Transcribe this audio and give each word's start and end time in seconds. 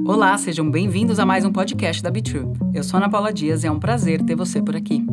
Olá, 0.00 0.36
sejam 0.38 0.68
bem-vindos 0.68 1.20
a 1.20 1.26
mais 1.26 1.44
um 1.44 1.52
podcast 1.52 2.02
da 2.02 2.10
Be 2.10 2.22
True. 2.22 2.46
Eu 2.74 2.82
sou 2.82 2.96
Ana 2.96 3.08
Paula 3.08 3.32
Dias 3.32 3.62
e 3.62 3.66
é 3.66 3.70
um 3.70 3.78
prazer 3.78 4.20
ter 4.24 4.34
você 4.34 4.60
por 4.60 4.74
aqui. 4.74 5.04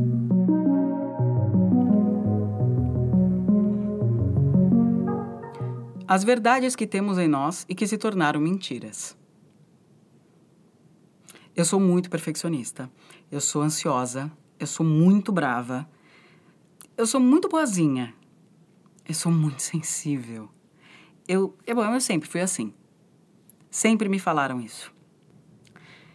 As 6.07 6.23
verdades 6.23 6.75
que 6.75 6.87
temos 6.87 7.19
em 7.19 7.27
nós 7.27 7.65
e 7.69 7.75
que 7.75 7.85
se 7.85 7.97
tornaram 7.97 8.39
mentiras. 8.39 9.15
Eu 11.55 11.65
sou 11.65 11.79
muito 11.79 12.09
perfeccionista. 12.09 12.89
Eu 13.31 13.41
sou 13.41 13.61
ansiosa. 13.61 14.31
Eu 14.59 14.65
sou 14.65 14.85
muito 14.85 15.31
brava. 15.31 15.87
Eu 16.97 17.05
sou 17.05 17.19
muito 17.19 17.47
boazinha. 17.47 18.15
Eu 19.07 19.13
sou 19.13 19.31
muito 19.31 19.61
sensível. 19.61 20.49
Eu, 21.27 21.55
eu, 21.67 21.75
bom, 21.75 21.85
eu 21.85 22.01
sempre 22.01 22.27
fui 22.27 22.41
assim. 22.41 22.73
Sempre 23.69 24.09
me 24.09 24.19
falaram 24.19 24.59
isso. 24.59 24.91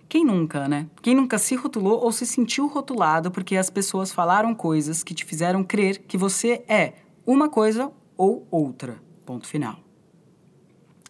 Quem 0.09 0.25
nunca, 0.25 0.69
né? 0.69 0.89
Quem 1.03 1.15
nunca 1.15 1.39
se 1.39 1.57
rotulou 1.57 2.01
ou 2.01 2.13
se 2.13 2.25
sentiu 2.25 2.67
rotulado 2.67 3.31
porque 3.31 3.57
as 3.57 3.69
pessoas 3.69 4.13
falaram 4.13 4.55
coisas 4.55 5.03
que 5.03 5.15
te 5.15 5.25
fizeram 5.25 5.65
crer 5.65 5.99
que 6.07 6.17
você 6.17 6.65
é 6.69 6.95
uma 7.27 7.49
coisa 7.49 7.91
ou 8.17 8.47
outra. 8.51 9.03
Ponto 9.27 9.47
final. 9.47 9.79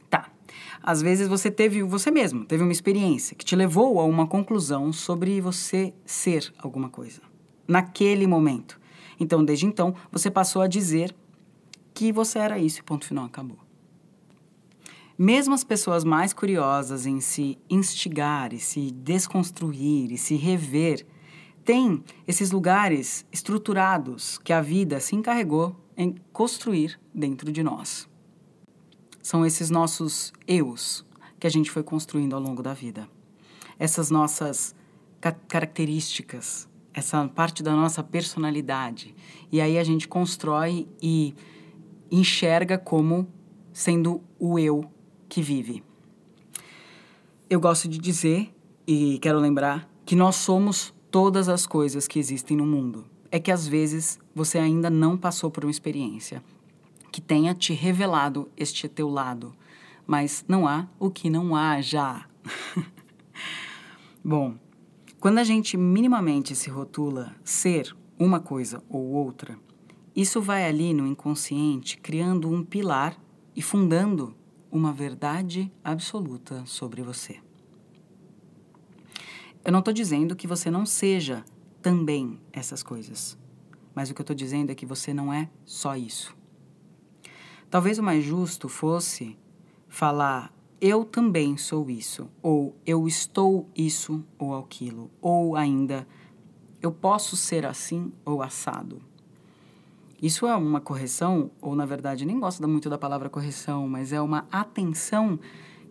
Tá. 0.09 0.31
Às 0.83 1.03
vezes 1.03 1.29
você 1.29 1.51
teve 1.51 1.83
você 1.83 2.11
mesmo, 2.11 2.45
teve 2.45 2.63
uma 2.63 2.73
experiência 2.73 3.37
que 3.37 3.45
te 3.45 3.57
levou 3.57 4.01
a 4.01 4.05
uma 4.05 4.27
conclusão 4.27 4.93
sobre 4.93 5.41
você 5.41 5.93
ser 6.07 6.53
alguma 6.59 6.89
coisa. 6.89 7.21
Naquele 7.67 8.27
momento. 8.27 8.81
Então, 9.19 9.45
desde 9.45 9.67
então, 9.67 9.95
você 10.11 10.31
passou 10.31 10.63
a 10.63 10.67
dizer 10.67 11.15
que 11.93 12.11
você 12.13 12.39
era 12.39 12.59
isso 12.59 12.83
ponto 12.85 13.05
final 13.05 13.25
acabou. 13.25 13.64
Mesmo 15.17 15.55
as 15.55 15.63
pessoas 15.63 16.03
mais 16.03 16.33
curiosas 16.33 17.07
em 17.07 17.21
se 17.21 17.57
instigar 17.71 18.53
e 18.53 18.59
se 18.59 18.91
desconstruir 18.91 20.11
e 20.11 20.19
se 20.19 20.35
rever, 20.35 21.07
têm 21.65 22.03
esses 22.27 22.51
lugares 22.51 23.25
estruturados 23.33 24.39
que 24.39 24.53
a 24.53 24.61
vida 24.61 24.99
se 24.99 25.15
encarregou 25.15 25.77
em 25.97 26.17
construir 26.33 27.01
dentro 27.15 27.53
de 27.53 27.63
nós. 27.63 28.09
São 29.23 29.47
esses 29.47 29.71
nossos 29.71 30.33
eus 30.49 31.07
que 31.39 31.47
a 31.47 31.51
gente 31.51 31.71
foi 31.71 31.85
construindo 31.85 32.35
ao 32.35 32.43
longo 32.43 32.63
da 32.63 32.75
vida. 32.75 33.09
Essas 33.79 34.11
nossas 34.11 34.75
ca 35.21 35.31
características, 35.31 36.69
essa 36.93 37.27
parte 37.29 37.63
da 37.63 37.73
nossa 37.73 38.03
personalidade. 38.03 39.15
E 39.51 39.61
aí 39.61 39.79
a 39.79 39.85
gente 39.85 40.09
constrói 40.09 40.89
e 41.01 41.35
enxerga 42.11 42.77
como 42.77 43.29
sendo 43.73 44.21
o 44.39 44.59
eu 44.59 44.91
que 45.35 45.43
vive. 45.43 45.83
Eu 47.51 47.59
gosto 47.59 47.89
de 47.89 47.99
dizer, 47.99 48.55
e 48.87 49.19
quero 49.19 49.41
lembrar, 49.41 49.91
que 50.07 50.15
nós 50.15 50.37
somos 50.37 50.95
todas 51.11 51.49
as 51.49 51.67
coisas 51.67 52.07
que 52.07 52.21
existem 52.21 52.57
no 52.57 52.65
mundo. 52.65 53.05
É 53.33 53.41
que 53.41 53.51
às 53.51 53.67
vezes 53.67 54.17
você 54.33 54.59
ainda 54.59 54.89
não 54.89 55.17
passou 55.17 55.51
por 55.51 55.65
uma 55.65 55.73
experiência 55.73 56.41
que 57.11 57.21
tenha 57.21 57.53
te 57.53 57.73
revelado 57.73 58.49
este 58.57 58.89
teu 58.89 59.09
lado, 59.09 59.53
mas 60.07 60.45
não 60.47 60.69
há 60.69 60.87
o 61.01 61.11
que 61.11 61.29
não 61.29 61.57
há 61.57 61.81
já. 61.81 62.29
Bom, 64.25 64.55
quando 65.19 65.39
a 65.39 65.45
gente 65.45 65.77
minimamente 65.77 66.55
se 66.55 66.71
rotula 66.71 67.35
ser 67.43 67.93
uma 68.17 68.39
coisa 68.39 68.81
ou 68.89 69.05
outra, 69.11 69.59
isso 70.15 70.41
vai 70.41 70.65
ali 70.65 70.95
no 70.95 71.05
inconsciente 71.09 71.99
criando 71.99 72.49
um 72.49 72.63
pilar 72.63 73.19
e 73.57 73.61
fundando 73.61 74.33
uma 74.75 74.93
verdade 74.93 75.73
absoluta 75.85 76.67
sobre 76.67 77.01
você. 77.01 77.41
Eu 79.65 79.71
não 79.71 79.79
estou 79.79 79.95
dizendo 79.95 80.35
que 80.35 80.49
você 80.49 80.69
não 80.69 80.85
seja 80.85 81.45
também 81.81 82.41
essas 82.53 82.83
coisas, 82.83 83.39
mas 83.95 84.11
o 84.11 84.15
que 84.15 84.21
eu 84.21 84.25
estou 84.25 84.35
dizendo 84.35 84.71
é 84.71 84.75
que 84.75 84.85
você 84.85 85.15
não 85.15 85.33
é 85.33 85.49
só 85.65 85.97
isso. 85.97 86.37
Talvez 87.71 88.01
o 88.01 88.03
mais 88.03 88.25
justo 88.25 88.69
fosse 88.69 89.39
falar 89.87 90.53
eu 90.81 91.05
também 91.05 91.57
sou 91.57 91.89
isso, 91.89 92.29
ou 92.43 92.77
eu 92.85 93.07
estou 93.07 93.71
isso 93.77 94.25
ou 94.37 94.59
aquilo, 94.59 95.09
ou 95.21 95.55
ainda 95.55 96.07
eu 96.83 96.91
posso 96.91 97.37
ser 97.37 97.65
assim 97.65 98.13
ou 98.25 98.43
assado. 98.43 99.01
Isso 100.25 100.47
é 100.47 100.57
uma 100.57 100.81
correção, 100.81 101.51
ou 101.61 101.77
na 101.77 101.85
verdade 101.85 102.25
nem 102.25 102.41
gosto 102.41 102.67
muito 102.67 102.89
da 102.89 102.97
palavra 102.97 103.29
correção, 103.29 103.87
mas 103.87 104.11
é 104.11 104.19
uma 104.23 104.49
atenção 104.51 105.39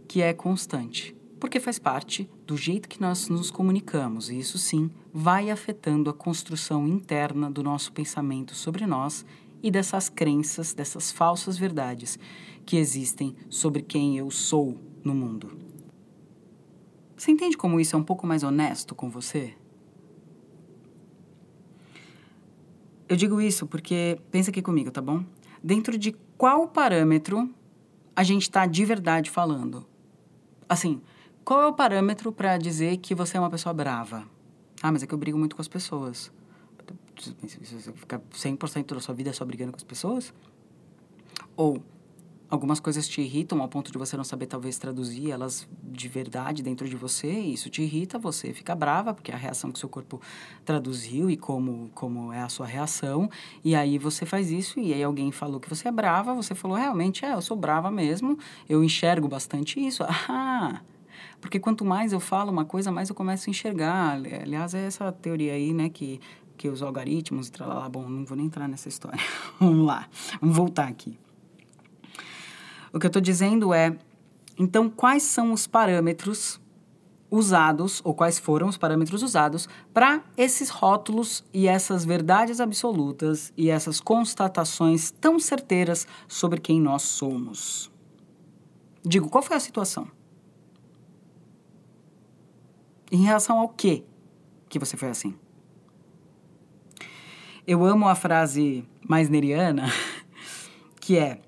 que 0.07 0.23
é 0.23 0.33
constante, 0.33 1.15
porque 1.39 1.59
faz 1.59 1.77
parte 1.77 2.27
do 2.47 2.57
jeito 2.57 2.89
que 2.89 2.99
nós 2.99 3.29
nos 3.29 3.51
comunicamos, 3.51 4.31
e 4.31 4.39
isso 4.39 4.57
sim 4.57 4.89
vai 5.13 5.51
afetando 5.51 6.09
a 6.09 6.13
construção 6.15 6.87
interna 6.87 7.51
do 7.51 7.61
nosso 7.61 7.91
pensamento 7.91 8.55
sobre 8.55 8.87
nós 8.87 9.23
e 9.61 9.69
dessas 9.69 10.09
crenças, 10.09 10.73
dessas 10.73 11.11
falsas 11.11 11.55
verdades 11.55 12.17
que 12.65 12.77
existem 12.77 13.35
sobre 13.51 13.83
quem 13.83 14.17
eu 14.17 14.31
sou 14.31 14.79
no 15.03 15.13
mundo. 15.13 15.55
Você 17.15 17.29
entende 17.29 17.55
como 17.55 17.79
isso 17.79 17.95
é 17.95 17.99
um 17.99 18.03
pouco 18.03 18.25
mais 18.25 18.41
honesto 18.41 18.95
com 18.95 19.11
você? 19.11 19.53
Eu 23.07 23.15
digo 23.15 23.41
isso 23.41 23.67
porque, 23.67 24.19
pensa 24.31 24.49
aqui 24.49 24.61
comigo, 24.61 24.91
tá 24.91 25.01
bom? 25.01 25.23
Dentro 25.63 25.97
de 25.97 26.13
qual 26.37 26.67
parâmetro 26.67 27.49
a 28.15 28.23
gente 28.23 28.43
está 28.43 28.65
de 28.65 28.85
verdade 28.85 29.29
falando? 29.29 29.85
Assim, 30.67 31.01
qual 31.43 31.61
é 31.61 31.67
o 31.67 31.73
parâmetro 31.73 32.31
para 32.31 32.57
dizer 32.57 32.97
que 32.97 33.13
você 33.13 33.37
é 33.37 33.39
uma 33.39 33.49
pessoa 33.49 33.73
brava? 33.73 34.25
Ah, 34.81 34.91
mas 34.91 35.03
é 35.03 35.07
que 35.07 35.13
eu 35.13 35.17
brigo 35.17 35.37
muito 35.37 35.55
com 35.55 35.61
as 35.61 35.67
pessoas. 35.67 36.31
Você 37.15 37.93
fica 37.93 38.21
100% 38.33 38.93
da 38.93 38.99
sua 38.99 39.13
vida 39.13 39.31
só 39.33 39.45
brigando 39.45 39.71
com 39.71 39.77
as 39.77 39.83
pessoas? 39.83 40.33
Ou 41.55 41.83
algumas 42.53 42.79
coisas 42.79 43.07
te 43.07 43.19
irritam 43.19 43.59
ao 43.63 43.67
ponto 43.67 43.91
de 43.91 43.97
você 43.97 44.15
não 44.15 44.23
saber 44.23 44.45
talvez 44.45 44.77
traduzir 44.77 45.31
elas 45.31 45.67
de 45.81 46.07
verdade 46.07 46.61
dentro 46.61 46.87
de 46.87 46.95
você, 46.95 47.31
e 47.31 47.53
isso 47.53 47.67
te 47.67 47.81
irrita, 47.81 48.19
você 48.19 48.53
fica 48.53 48.75
brava, 48.75 49.11
porque 49.11 49.31
é 49.31 49.33
a 49.33 49.37
reação 49.37 49.71
que 49.71 49.79
seu 49.79 49.89
corpo 49.89 50.21
traduziu 50.63 51.31
e 51.31 51.35
como, 51.35 51.89
como 51.95 52.31
é 52.31 52.41
a 52.41 52.49
sua 52.49 52.67
reação, 52.67 53.27
e 53.63 53.73
aí 53.73 53.97
você 53.97 54.23
faz 54.23 54.51
isso, 54.51 54.79
e 54.79 54.93
aí 54.93 55.01
alguém 55.01 55.31
falou 55.31 55.59
que 55.59 55.67
você 55.67 55.87
é 55.87 55.91
brava, 55.91 56.35
você 56.35 56.53
falou, 56.53 56.77
realmente, 56.77 57.25
é, 57.25 57.33
eu 57.33 57.41
sou 57.41 57.57
brava 57.57 57.89
mesmo, 57.89 58.37
eu 58.69 58.83
enxergo 58.83 59.27
bastante 59.27 59.83
isso, 59.83 60.03
ah, 60.29 60.79
porque 61.41 61.59
quanto 61.59 61.83
mais 61.83 62.13
eu 62.13 62.19
falo 62.19 62.51
uma 62.51 62.65
coisa, 62.65 62.91
mais 62.91 63.09
eu 63.09 63.15
começo 63.15 63.49
a 63.49 63.51
enxergar, 63.51 64.11
aliás, 64.13 64.75
é 64.75 64.85
essa 64.85 65.11
teoria 65.11 65.53
aí, 65.53 65.73
né, 65.73 65.89
que 65.89 66.21
que 66.55 66.69
os 66.69 66.83
algoritmos, 66.83 67.51
lá, 67.59 67.89
bom, 67.89 68.07
não 68.07 68.23
vou 68.23 68.37
nem 68.37 68.45
entrar 68.45 68.67
nessa 68.67 68.87
história. 68.87 69.19
vamos 69.59 69.87
lá, 69.87 70.07
vamos 70.39 70.55
voltar 70.55 70.87
aqui. 70.87 71.17
O 72.93 72.99
que 72.99 73.07
eu 73.07 73.09
estou 73.09 73.21
dizendo 73.21 73.73
é, 73.73 73.97
então, 74.57 74.87
quais 74.87 75.23
são 75.23 75.51
os 75.51 75.65
parâmetros 75.65 76.61
usados, 77.31 77.99
ou 78.03 78.13
quais 78.13 78.37
foram 78.37 78.67
os 78.67 78.77
parâmetros 78.77 79.23
usados, 79.23 79.67
para 79.91 80.23
esses 80.37 80.69
rótulos 80.69 81.43
e 81.51 81.67
essas 81.67 82.05
verdades 82.05 82.59
absolutas 82.59 83.51
e 83.57 83.71
essas 83.71 83.99
constatações 83.99 85.09
tão 85.09 85.39
certeiras 85.39 86.05
sobre 86.27 86.61
quem 86.61 86.79
nós 86.79 87.01
somos? 87.01 87.91
Digo, 89.03 89.27
qual 89.29 89.41
foi 89.41 89.57
a 89.57 89.59
situação? 89.59 90.07
Em 93.11 93.23
relação 93.23 93.57
ao 93.57 93.69
que 93.69 94.05
que 94.69 94.79
você 94.79 94.95
foi 94.97 95.09
assim? 95.09 95.35
Eu 97.65 97.85
amo 97.85 98.07
a 98.07 98.15
frase 98.15 98.87
mais 99.07 99.29
neriana, 99.29 99.87
que 100.99 101.17
é 101.17 101.41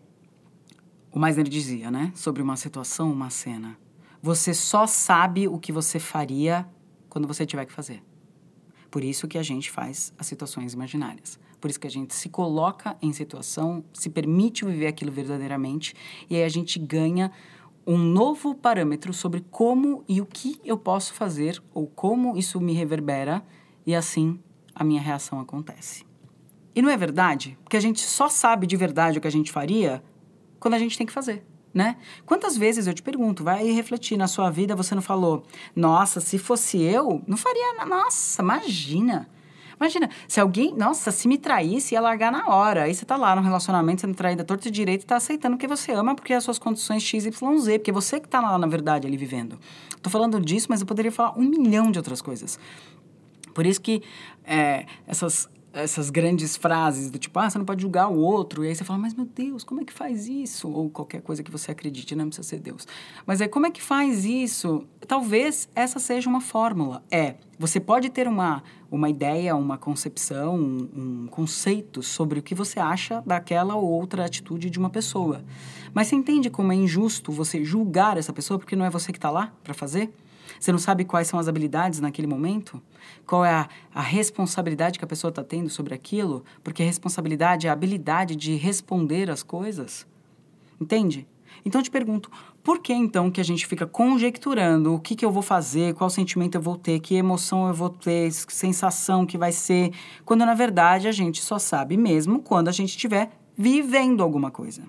o 1.16 1.20
Meisner 1.20 1.48
dizia, 1.48 1.90
né? 1.90 2.12
Sobre 2.14 2.42
uma 2.42 2.58
situação, 2.58 3.10
uma 3.10 3.30
cena. 3.30 3.78
Você 4.22 4.54
só 4.54 4.86
sabe 4.86 5.48
o 5.48 5.58
que 5.58 5.72
você 5.72 5.98
faria 5.98 6.68
quando 7.08 7.26
você 7.26 7.46
tiver 7.46 7.66
que 7.66 7.72
fazer. 7.72 8.04
Por 8.92 9.02
isso 9.02 9.26
que 9.26 9.38
a 9.38 9.42
gente 9.44 9.72
faz 9.72 10.14
as 10.20 10.28
situações 10.28 10.74
imaginárias. 10.74 11.40
Por 11.62 11.70
isso 11.70 11.80
que 11.80 11.88
a 11.88 11.92
gente 11.92 12.14
se 12.14 12.28
coloca 12.28 12.98
em 13.02 13.14
situação, 13.14 13.82
se 13.94 14.10
permite 14.10 14.66
viver 14.66 14.88
aquilo 14.88 15.10
verdadeiramente 15.10 15.96
e 16.30 16.36
aí 16.36 16.44
a 16.44 16.50
gente 16.50 16.78
ganha 16.78 17.32
um 17.88 17.98
novo 17.98 18.54
parâmetro 18.54 19.14
sobre 19.14 19.40
como 19.50 20.04
e 20.10 20.20
o 20.20 20.26
que 20.26 20.60
eu 20.66 20.78
posso 20.78 21.14
fazer 21.14 21.64
ou 21.74 21.88
como 21.88 22.36
isso 22.36 22.60
me 22.60 22.74
reverbera 22.74 23.42
e 23.88 23.96
assim 23.96 24.38
a 24.76 24.84
minha 24.84 25.02
reação 25.02 25.40
acontece. 25.40 26.04
E 26.76 26.82
não 26.82 26.90
é 26.90 26.98
verdade? 26.98 27.58
Porque 27.64 27.78
a 27.78 27.82
gente 27.82 28.02
só 28.02 28.28
sabe 28.28 28.68
de 28.68 28.76
verdade 28.76 29.18
o 29.18 29.22
que 29.22 29.28
a 29.30 29.32
gente 29.32 29.50
faria 29.50 30.04
quando 30.66 30.74
a 30.74 30.80
gente 30.80 30.98
tem 30.98 31.06
que 31.06 31.14
fazer. 31.14 31.46
Né? 31.72 31.96
Quantas 32.26 32.58
vezes 32.58 32.88
eu 32.88 32.94
te 32.94 33.04
pergunto, 33.04 33.44
vai 33.44 33.70
refletir 33.70 34.18
na 34.18 34.28
sua 34.28 34.50
vida, 34.50 34.76
você 34.76 34.96
não 34.96 35.02
falou, 35.02 35.44
nossa, 35.76 36.20
se 36.20 36.40
fosse 36.40 36.82
eu, 36.82 37.22
não 37.28 37.38
faria, 37.38 37.86
nossa, 37.86 38.42
imagina. 38.42 39.30
Imagina, 39.80 40.10
se 40.28 40.40
alguém, 40.40 40.74
nossa, 40.74 41.12
se 41.12 41.28
me 41.28 41.38
traísse, 41.38 41.94
ia 41.94 42.02
largar 42.02 42.32
na 42.32 42.48
hora. 42.48 42.84
Aí 42.84 42.96
você 42.96 43.06
tá 43.06 43.16
lá 43.16 43.36
no 43.36 43.44
relacionamento, 43.44 44.02
sendo 44.02 44.16
traída 44.16 44.44
torto 44.44 44.68
e 44.68 44.72
direito 44.72 45.04
e 45.04 45.06
tá 45.06 45.18
aceitando 45.18 45.56
que 45.56 45.68
você 45.68 45.92
ama 45.92 46.16
porque 46.16 46.34
as 46.34 46.44
suas 46.44 46.58
condições 46.58 47.04
XYZ, 47.04 47.30
porque 47.78 47.92
você 47.92 48.20
que 48.20 48.28
tá 48.28 48.42
lá, 48.42 48.58
na 48.58 48.66
verdade, 48.66 49.06
ali 49.06 49.18
vivendo. 49.18 49.60
Tô 50.02 50.10
falando 50.10 50.42
disso, 50.42 50.66
mas 50.68 50.82
eu 50.82 50.88
poderia 50.88 51.12
falar 51.12 51.38
um 51.38 51.44
milhão 51.44 51.92
de 51.92 52.00
outras 52.00 52.24
coisas. 52.24 52.58
Por 53.54 53.68
isso 53.68 53.80
que 53.80 54.02
é, 54.44 54.88
essas 55.06 55.48
essas 55.76 56.10
grandes 56.10 56.56
frases 56.56 57.12
do 57.12 57.20
tipo, 57.20 57.38
ah, 57.38 57.50
você 57.50 57.58
não 57.58 57.66
pode 57.66 57.82
julgar 57.82 58.08
o 58.08 58.18
outro. 58.18 58.64
E 58.64 58.70
aí 58.70 58.76
você 58.76 58.86
fala, 58.86 58.98
mas 58.98 59.14
meu 59.14 59.26
Deus, 59.26 59.64
como 59.64 59.82
é 59.82 59.84
que 59.84 59.92
faz 59.92 60.26
isso? 60.26 60.70
Ou 60.70 60.90
qualquer 60.90 61.22
coisa 61.22 61.44
que 61.44 61.52
você 61.52 61.70
acredite, 61.70 62.16
não 62.16 62.28
precisa 62.28 62.48
ser 62.48 62.60
Deus. 62.60 62.88
Mas 63.26 63.42
é 63.42 63.48
como 63.48 63.66
é 63.66 63.72
que 63.72 63.82
faz 63.82 64.24
isso? 64.24 64.88
Talvez 65.06 65.68
essa 65.76 66.00
seja 66.00 66.30
uma 66.30 66.40
fórmula. 66.40 67.04
É, 67.12 67.36
você 67.60 67.80
pode 67.80 68.10
ter 68.10 68.26
uma, 68.26 68.64
uma 68.90 69.10
ideia, 69.10 69.54
uma 69.54 69.78
concepção, 69.78 70.56
um, 70.56 70.90
um 70.96 71.28
conceito 71.28 72.02
sobre 72.02 72.40
o 72.40 72.44
que 72.44 72.56
você 72.56 72.80
acha 72.80 73.22
daquela 73.26 73.76
ou 73.76 73.86
outra 73.86 74.26
atitude 74.26 74.70
de 74.70 74.80
uma 74.80 74.90
pessoa. 74.90 75.44
Mas 75.94 76.08
você 76.08 76.16
entende 76.16 76.50
como 76.50 76.72
é 76.72 76.76
injusto 76.76 77.34
você 77.34 77.66
julgar 77.66 78.18
essa 78.18 78.32
pessoa 78.32 78.58
porque 78.58 78.78
não 78.78 78.86
é 78.86 78.90
você 78.90 79.12
que 79.12 79.18
está 79.18 79.30
lá 79.30 79.52
para 79.62 79.74
fazer? 79.74 80.10
Você 80.60 80.72
não 80.72 80.80
sabe 80.80 81.04
quais 81.04 81.28
são 81.28 81.40
as 81.40 81.48
habilidades 81.48 82.00
naquele 82.00 82.28
momento? 82.28 82.82
Qual 83.26 83.44
é 83.44 83.52
a, 83.52 83.70
a 83.94 84.02
responsabilidade 84.02 85.00
que 85.00 85.06
a 85.06 85.08
pessoa 85.08 85.30
está 85.30 85.44
tendo 85.44 85.70
sobre 85.70 85.94
aquilo? 85.94 86.44
Porque 86.64 86.84
a 86.84 86.86
responsabilidade 86.86 87.68
é 87.68 87.70
a 87.70 87.74
habilidade 87.74 88.36
de 88.36 88.56
responder 88.56 89.30
as 89.30 89.44
coisas. 89.44 90.08
Entende? 90.80 91.28
Então 91.64 91.80
eu 91.80 91.84
te 91.84 91.92
pergunto, 91.92 92.30
por 92.64 92.80
que 92.80 92.94
então 92.94 93.32
que 93.32 93.42
a 93.42 93.44
gente 93.44 93.66
fica 93.66 93.88
conjecturando 93.88 94.94
o 94.94 95.00
que, 95.00 95.16
que 95.16 95.26
eu 95.26 95.32
vou 95.32 95.42
fazer, 95.42 95.94
qual 95.96 96.10
sentimento 96.10 96.56
eu 96.56 96.62
vou 96.62 96.78
ter, 96.78 97.00
que 97.00 97.16
emoção 97.16 97.68
eu 97.68 97.74
vou 97.74 97.90
ter, 97.90 98.30
que 98.46 98.54
sensação 98.54 99.26
que 99.26 99.38
vai 99.38 99.52
ser, 99.52 99.92
quando 100.24 100.46
na 100.46 100.54
verdade 100.54 101.08
a 101.08 101.12
gente 101.12 101.42
só 101.42 101.58
sabe 101.58 101.98
mesmo 101.98 102.40
quando 102.40 102.68
a 102.68 102.72
gente 102.72 102.90
estiver 102.90 103.32
vivendo 103.58 104.22
alguma 104.22 104.52
coisa? 104.52 104.84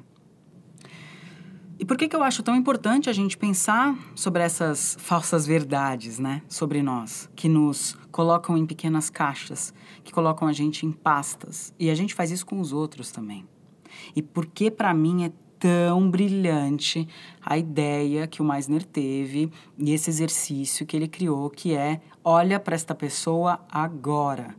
E 1.79 1.85
por 1.85 1.97
que, 1.97 2.09
que 2.09 2.17
eu 2.17 2.23
acho 2.23 2.43
tão 2.43 2.57
importante 2.57 3.11
a 3.11 3.13
gente 3.13 3.37
pensar 3.37 3.97
sobre 4.15 4.43
essas 4.43 4.97
falsas 4.99 5.47
verdades, 5.47 6.19
né? 6.19 6.41
Sobre 6.49 6.83
nós, 6.83 7.29
que 7.37 7.49
nos 7.49 7.99
colocam 8.11 8.57
em 8.57 8.65
pequenas 8.65 9.11
caixas, 9.11 9.75
que 10.03 10.13
colocam 10.13 10.49
a 10.49 10.53
gente 10.53 10.87
em 10.87 10.93
pastas. 10.93 11.75
E 11.79 11.91
a 11.91 11.95
gente 11.95 12.15
faz 12.15 12.31
isso 12.31 12.47
com 12.47 12.61
os 12.61 12.73
outros 12.73 13.13
também. 13.13 13.47
E 14.15 14.23
por 14.23 14.47
que, 14.47 14.71
para 14.71 14.95
mim, 14.95 15.25
é 15.25 15.33
tão 15.59 16.11
brilhante 16.11 17.07
a 17.43 17.59
ideia 17.59 18.27
que 18.27 18.41
o 18.41 18.45
Meisner 18.45 18.85
teve 18.85 19.51
e 19.79 19.93
esse 19.93 20.09
exercício 20.09 20.87
que 20.87 20.97
ele 20.97 21.09
criou, 21.09 21.51
que 21.51 21.75
é 21.75 22.01
olha 22.25 22.59
para 22.59 22.75
esta 22.75 22.95
pessoa 22.95 23.61
agora. 23.71 24.55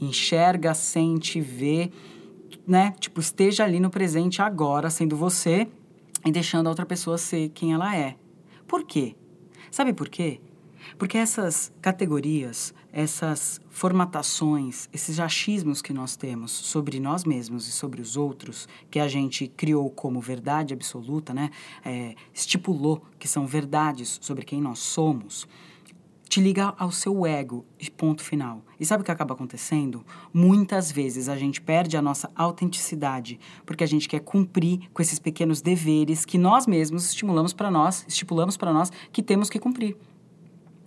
Enxerga, 0.00 0.74
sente, 0.74 1.40
vê, 1.40 1.92
né? 2.66 2.94
Tipo, 2.98 3.20
esteja 3.20 3.62
ali 3.62 3.78
no 3.78 3.90
presente 3.90 4.42
agora, 4.42 4.90
sendo 4.90 5.16
você 5.16 5.68
e 6.24 6.30
deixando 6.30 6.66
a 6.66 6.70
outra 6.70 6.86
pessoa 6.86 7.18
ser 7.18 7.50
quem 7.50 7.72
ela 7.72 7.96
é. 7.96 8.16
Por 8.66 8.84
quê? 8.84 9.16
Sabe 9.70 9.92
por 9.92 10.08
quê? 10.08 10.40
Porque 10.98 11.16
essas 11.16 11.72
categorias, 11.80 12.74
essas 12.92 13.60
formatações, 13.70 14.88
esses 14.92 15.18
achismos 15.18 15.80
que 15.80 15.92
nós 15.92 16.16
temos 16.16 16.50
sobre 16.50 17.00
nós 17.00 17.24
mesmos 17.24 17.66
e 17.68 17.72
sobre 17.72 18.00
os 18.00 18.16
outros, 18.16 18.68
que 18.90 18.98
a 18.98 19.08
gente 19.08 19.46
criou 19.48 19.90
como 19.90 20.20
verdade 20.20 20.74
absoluta, 20.74 21.32
né? 21.32 21.50
É, 21.84 22.14
estipulou 22.34 23.02
que 23.18 23.28
são 23.28 23.46
verdades 23.46 24.18
sobre 24.20 24.44
quem 24.44 24.60
nós 24.60 24.78
somos, 24.80 25.46
te 26.32 26.40
liga 26.40 26.72
ao 26.78 26.90
seu 26.90 27.26
ego, 27.26 27.62
ponto 27.94 28.22
final. 28.22 28.62
E 28.80 28.86
sabe 28.86 29.02
o 29.02 29.04
que 29.04 29.10
acaba 29.10 29.34
acontecendo? 29.34 30.02
Muitas 30.32 30.90
vezes 30.90 31.28
a 31.28 31.36
gente 31.36 31.60
perde 31.60 31.94
a 31.94 32.00
nossa 32.00 32.30
autenticidade 32.34 33.38
porque 33.66 33.84
a 33.84 33.86
gente 33.86 34.08
quer 34.08 34.20
cumprir 34.20 34.88
com 34.94 35.02
esses 35.02 35.18
pequenos 35.18 35.60
deveres 35.60 36.24
que 36.24 36.38
nós 36.38 36.66
mesmos 36.66 37.04
estimulamos 37.04 37.52
para 37.52 37.70
nós, 37.70 38.06
estipulamos 38.08 38.56
para 38.56 38.72
nós 38.72 38.90
que 39.12 39.22
temos 39.22 39.50
que 39.50 39.58
cumprir. 39.58 39.94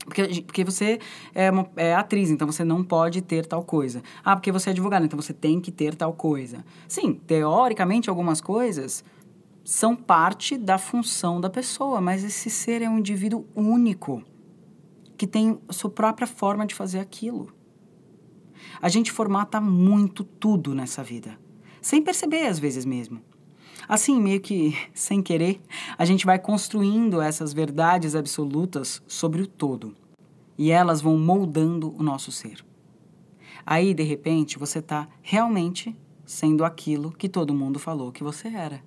Porque, 0.04 0.42
porque 0.42 0.64
você 0.64 0.98
é, 1.36 1.52
uma, 1.52 1.70
é 1.76 1.94
atriz, 1.94 2.32
então 2.32 2.52
você 2.52 2.64
não 2.64 2.84
pode 2.84 3.22
ter 3.22 3.46
tal 3.46 3.64
coisa. 3.64 4.02
Ah, 4.24 4.36
porque 4.36 4.52
você 4.52 4.70
é 4.70 4.72
advogado, 4.72 5.06
então 5.06 5.22
você 5.22 5.32
tem 5.32 5.62
que 5.62 5.72
ter 5.72 5.94
tal 5.94 6.14
coisa. 6.14 6.66
Sim, 6.88 7.22
teoricamente, 7.28 8.10
algumas 8.10 8.42
coisas 8.42 9.06
são 9.64 9.96
parte 9.96 10.58
da 10.58 10.80
função 10.80 11.40
da 11.40 11.52
pessoa, 11.52 12.02
mas 12.02 12.24
esse 12.24 12.50
ser 12.50 12.82
é 12.82 12.90
um 12.90 12.98
indivíduo 12.98 13.46
único 13.56 14.24
que 15.18 15.28
tem 15.28 15.60
sua 15.70 15.90
própria 15.90 16.28
forma 16.28 16.66
de 16.66 16.76
fazer 16.76 17.00
aquilo. 17.00 17.54
A 18.82 18.90
gente 18.90 19.12
formata 19.12 19.62
muito 19.62 20.24
tudo 20.24 20.74
nessa 20.74 21.04
vida, 21.04 21.40
sem 21.82 22.02
perceber 22.02 22.48
às 22.48 22.60
vezes 22.60 22.86
mesmo. 22.86 23.22
Assim, 23.88 24.20
meio 24.20 24.42
que 24.42 24.76
sem 24.94 25.22
querer, 25.22 25.62
a 25.98 26.06
gente 26.06 26.26
vai 26.26 26.40
construindo 26.40 27.22
essas 27.22 27.54
verdades 27.54 28.16
absolutas 28.16 29.02
sobre 29.08 29.42
o 29.42 29.48
todo. 29.48 29.96
E 30.58 30.72
elas 30.72 31.02
vão 31.02 31.18
moldando 31.18 31.94
o 31.98 32.02
nosso 32.02 32.32
ser. 32.32 32.66
Aí, 33.66 33.94
de 33.94 34.04
repente, 34.04 34.58
você 34.58 34.80
está 34.80 35.08
realmente 35.22 35.96
sendo 36.26 36.64
aquilo 36.64 37.12
que 37.12 37.28
todo 37.28 37.54
mundo 37.54 37.78
falou 37.78 38.12
que 38.12 38.24
você 38.24 38.48
era. 38.48 38.82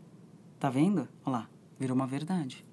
Tá 0.59 0.71
vendo? 0.71 1.07
Olha 1.25 1.39
lá, 1.39 1.51
virou 1.79 1.95
uma 1.95 2.07
verdade. 2.07 2.65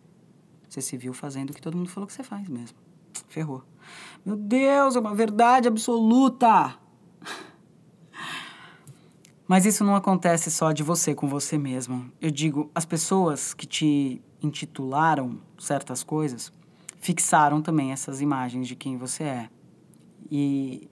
Você 0.67 0.81
se 0.81 0.97
viu 0.97 1.13
fazendo 1.13 1.49
o 1.49 1.53
que 1.53 1.61
todo 1.61 1.77
mundo 1.77 1.89
falou 1.89 2.07
que 2.07 2.13
você 2.13 2.23
faz 2.23 2.47
mesmo 2.47 2.84
ferrou. 3.27 3.63
Meu 4.25 4.35
Deus, 4.35 4.95
é 4.95 4.99
uma 4.99 5.13
verdade 5.13 5.67
absoluta! 5.67 6.77
Mas 9.47 9.65
isso 9.65 9.83
não 9.83 9.95
acontece 9.95 10.49
só 10.49 10.71
de 10.71 10.81
você 10.81 11.13
com 11.13 11.27
você 11.27 11.57
mesmo. 11.57 12.11
Eu 12.19 12.31
digo, 12.31 12.71
as 12.73 12.85
pessoas 12.85 13.53
que 13.53 13.67
te 13.67 14.21
intitularam 14.41 15.39
certas 15.59 16.03
coisas 16.03 16.51
fixaram 16.99 17.61
também 17.61 17.91
essas 17.91 18.21
imagens 18.21 18.67
de 18.67 18.75
quem 18.75 18.97
você 18.97 19.23
é. 19.23 19.49
E 20.31 20.89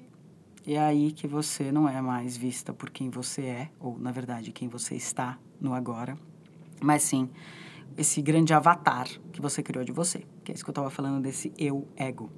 é 0.66 0.80
aí 0.80 1.12
que 1.12 1.28
você 1.28 1.72
não 1.72 1.90
é 1.90 2.00
mais 2.00 2.38
vista 2.38 2.72
por 2.72 2.92
quem 2.92 3.10
você 3.10 3.42
é, 3.42 3.70
ou 3.80 3.98
na 3.98 4.12
verdade 4.12 4.52
quem 4.52 4.68
você 4.68 4.96
está 4.96 5.40
no 5.60 5.74
agora, 5.74 6.16
mas 6.80 7.02
sim 7.02 7.30
esse 7.98 8.22
grande 8.22 8.54
avatar 8.54 9.08
que 9.32 9.42
você 9.42 9.64
criou 9.64 9.84
de 9.84 9.92
você. 9.92 10.24
Que 10.44 10.52
é 10.52 10.56
isso 10.56 10.64
que 10.64 10.70
eu 10.70 10.74
estava 10.74 10.90
falando 10.90 11.22
desse 11.22 11.52
eu 11.58 11.88
ego. 11.96 12.30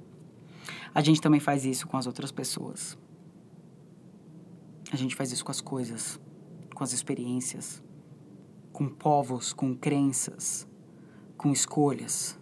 A 0.94 1.00
gente 1.00 1.20
também 1.20 1.40
faz 1.40 1.64
isso 1.64 1.86
com 1.86 1.96
as 1.96 2.06
outras 2.06 2.30
pessoas. 2.30 2.96
A 4.92 4.96
gente 4.96 5.16
faz 5.16 5.32
isso 5.32 5.44
com 5.44 5.50
as 5.50 5.60
coisas, 5.60 6.20
com 6.74 6.84
as 6.84 6.92
experiências, 6.92 7.82
com 8.72 8.88
povos, 8.88 9.52
com 9.52 9.74
crenças, 9.74 10.66
com 11.36 11.52
escolhas. 11.52 12.38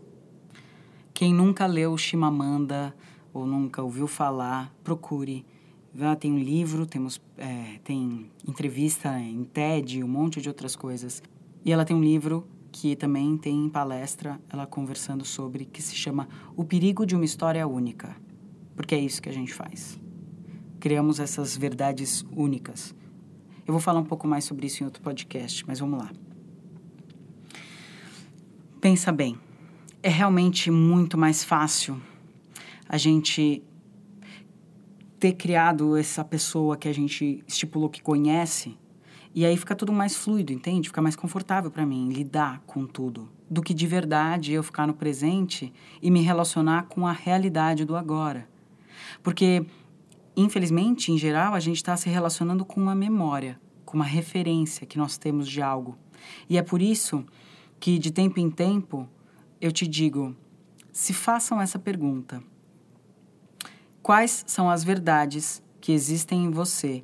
Quem 1.12 1.32
nunca 1.32 1.66
leu 1.66 1.96
Chimamanda 1.96 2.94
ou 3.33 3.47
nunca 3.47 3.83
ouviu 3.83 4.06
falar, 4.06 4.75
procure. 4.85 5.44
Ah, 6.00 6.16
tem 6.16 6.33
um 6.33 6.38
livro, 6.38 6.87
temos, 6.87 7.21
é, 7.38 7.78
tem 7.85 8.30
entrevista 8.47 9.18
em 9.18 9.44
TED, 9.44 10.02
um 10.02 10.09
monte 10.09 10.40
de 10.40 10.49
outras 10.49 10.76
coisas. 10.76 11.23
E 11.64 11.73
ela 11.73 11.85
tem 11.85 11.97
um 11.97 12.02
livro 12.02 12.47
que 12.75 12.97
também 12.97 13.38
tem 13.38 13.69
palestra, 13.69 14.40
ela 14.50 14.66
conversando 14.66 15.25
sobre, 15.25 15.64
que 15.64 15.81
se 15.81 15.95
chama 15.95 16.28
O 16.57 16.64
Perigo 16.64 17.07
de 17.07 17.14
uma 17.14 17.25
História 17.25 17.64
Única. 17.69 18.16
Porque 18.75 18.97
é 18.97 18.99
isso 18.99 19.23
que 19.23 19.28
a 19.28 19.33
gente 19.33 19.54
faz. 19.54 19.97
Criamos 20.81 21.21
essas 21.21 21.57
verdades 21.57 22.26
únicas. 22.33 22.93
Eu 23.64 23.73
vou 23.73 23.81
falar 23.81 24.00
um 24.00 24.04
pouco 24.04 24.26
mais 24.26 24.45
sobre 24.45 24.66
isso 24.66 24.83
em 24.83 24.87
outro 24.87 25.00
podcast, 25.00 25.64
mas 25.69 25.78
vamos 25.78 26.00
lá. 26.00 26.11
Pensa 28.81 29.12
bem, 29.12 29.38
é 30.02 30.09
realmente 30.09 30.69
muito 30.69 31.16
mais 31.16 31.45
fácil 31.45 32.02
a 32.88 32.99
gente 32.99 33.62
ter 35.21 35.35
criado 35.35 35.97
essa 35.97 36.25
pessoa 36.25 36.76
que 36.76 36.88
a 36.88 36.93
gente 36.93 37.45
estipulou 37.47 37.88
que 37.88 38.02
conhece 38.02 38.76
e 39.35 39.45
aí 39.45 39.57
fica 39.57 39.75
tudo 39.75 39.93
mais 39.93 40.14
fluido, 40.14 40.53
entende? 40.53 40.88
Fica 40.88 41.03
mais 41.03 41.17
confortável 41.17 41.69
para 41.69 41.85
mim 41.85 42.09
lidar 42.09 42.62
com 42.67 42.87
tudo, 42.87 43.29
do 43.50 43.62
que 43.62 43.75
de 43.75 43.85
verdade 43.85 44.53
eu 44.53 44.62
ficar 44.62 44.87
no 44.87 44.95
presente 44.95 45.73
e 46.00 46.09
me 46.09 46.21
relacionar 46.21 46.85
com 46.85 47.05
a 47.05 47.12
realidade 47.12 47.85
do 47.85 47.97
agora. 47.97 48.49
Porque, 49.25 49.67
infelizmente, 50.37 51.11
em 51.11 51.19
geral, 51.19 51.53
a 51.53 51.59
gente 51.59 51.76
está 51.76 51.97
se 51.97 52.09
relacionando 52.09 52.64
com 52.64 52.81
uma 52.81 52.95
memória, 52.95 53.61
com 53.85 53.97
uma 53.97 54.05
referência 54.05 54.87
que 54.87 54.99
nós 54.99 55.19
temos 55.19 55.49
de 55.49 55.61
algo. 55.61 55.99
E 56.49 56.57
é 56.57 56.62
por 56.62 56.81
isso 56.81 57.25
que, 57.81 57.99
de 57.99 58.12
tempo 58.12 58.38
em 58.38 58.49
tempo, 58.49 59.09
eu 59.61 59.73
te 59.73 59.85
digo: 59.85 60.37
se 60.93 61.12
façam 61.12 61.61
essa 61.61 61.79
pergunta. 61.79 62.41
Quais 64.00 64.45
são 64.47 64.71
as 64.71 64.85
verdades 64.85 65.61
que 65.81 65.91
existem 65.91 66.45
em 66.45 66.50
você 66.50 67.03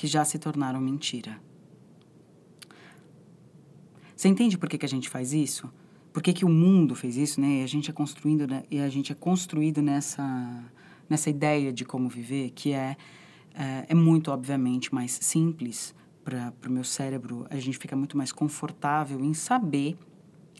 que 0.00 0.06
já 0.06 0.24
se 0.24 0.38
tornaram 0.38 0.80
mentira. 0.80 1.38
Você 4.16 4.28
entende 4.28 4.56
por 4.56 4.66
que, 4.66 4.78
que 4.78 4.86
a 4.86 4.88
gente 4.88 5.10
faz 5.10 5.34
isso? 5.34 5.70
Por 6.10 6.22
que, 6.22 6.32
que 6.32 6.42
o 6.42 6.48
mundo 6.48 6.94
fez 6.94 7.18
isso, 7.18 7.38
né? 7.38 7.60
E 7.60 7.62
a 7.62 7.66
gente 7.66 7.90
é 7.90 7.92
construindo, 7.92 8.46
né? 8.46 8.64
e 8.70 8.80
a 8.80 8.88
gente 8.88 9.12
é 9.12 9.14
construído 9.14 9.82
nessa 9.82 10.64
nessa 11.06 11.28
ideia 11.28 11.70
de 11.70 11.84
como 11.84 12.08
viver, 12.08 12.48
que 12.52 12.72
é 12.72 12.96
é, 13.54 13.84
é 13.90 13.94
muito, 13.94 14.30
obviamente, 14.30 14.94
mais 14.94 15.18
simples 15.20 15.94
para 16.24 16.50
o 16.66 16.72
meu 16.72 16.84
cérebro. 16.84 17.46
A 17.50 17.56
gente 17.56 17.76
fica 17.76 17.94
muito 17.94 18.16
mais 18.16 18.32
confortável 18.32 19.22
em 19.22 19.34
saber 19.34 19.98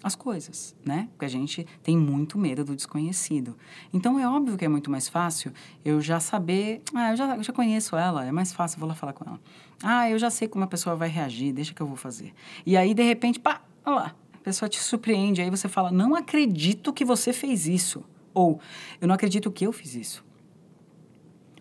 as 0.03 0.15
coisas, 0.15 0.75
né? 0.85 1.09
Porque 1.13 1.25
a 1.25 1.29
gente 1.29 1.67
tem 1.83 1.97
muito 1.97 2.39
medo 2.39 2.65
do 2.65 2.75
desconhecido. 2.75 3.57
Então 3.93 4.19
é 4.19 4.27
óbvio 4.27 4.57
que 4.57 4.65
é 4.65 4.69
muito 4.69 4.91
mais 4.91 5.09
fácil 5.09 5.53
eu 5.85 6.01
já 6.01 6.19
saber, 6.19 6.83
ah, 6.95 7.11
eu 7.11 7.17
já, 7.17 7.37
eu 7.37 7.43
já 7.43 7.53
conheço 7.53 7.97
ela, 7.97 8.25
é 8.25 8.33
mais 8.33 8.53
fácil, 8.53 8.79
vou 8.79 8.89
lá 8.89 8.95
falar 8.95 9.13
com 9.13 9.29
ela. 9.29 9.41
Ah, 9.83 10.09
eu 10.09 10.19
já 10.19 10.31
sei 10.31 10.49
como 10.49 10.65
a 10.65 10.69
pessoa 10.69 10.97
vai 10.97 11.09
reagir, 11.09 11.53
deixa 11.53 11.75
que 11.75 11.81
eu 11.81 11.87
vou 11.87 11.97
fazer. 11.97 12.33
E 12.65 12.77
aí, 12.77 12.95
de 12.95 13.03
repente, 13.03 13.39
pá, 13.39 13.63
olha 13.85 13.97
lá, 13.97 14.17
a 14.35 14.39
pessoa 14.39 14.69
te 14.69 14.81
surpreende, 14.81 15.43
aí 15.43 15.51
você 15.51 15.69
fala, 15.69 15.91
não 15.91 16.15
acredito 16.15 16.93
que 16.93 17.05
você 17.05 17.33
fez 17.33 17.67
isso. 17.67 18.05
Ou, 18.33 18.61
eu 19.01 19.09
não 19.09 19.15
acredito 19.15 19.51
que 19.51 19.67
eu 19.67 19.73
fiz 19.73 19.95
isso. 19.95 20.25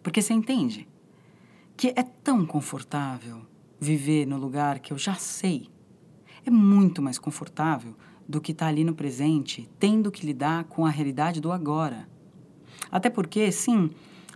Porque 0.01 0.21
você 0.21 0.33
entende 0.33 0.87
que 1.75 1.93
é 1.95 2.03
tão 2.03 2.45
confortável 2.45 3.45
viver 3.79 4.25
no 4.25 4.37
lugar 4.37 4.79
que 4.79 4.91
eu 4.91 4.97
já 4.97 5.15
sei. 5.15 5.69
É 6.45 6.49
muito 6.49 7.01
mais 7.01 7.17
confortável 7.17 7.95
do 8.29 8.39
que 8.39 8.51
estar 8.51 8.65
tá 8.65 8.69
ali 8.69 8.83
no 8.83 8.93
presente, 8.93 9.67
tendo 9.79 10.11
que 10.11 10.23
lidar 10.23 10.65
com 10.65 10.85
a 10.85 10.89
realidade 10.91 11.41
do 11.41 11.51
agora. 11.51 12.07
Até 12.91 13.09
porque, 13.09 13.51
sim, 13.51 13.89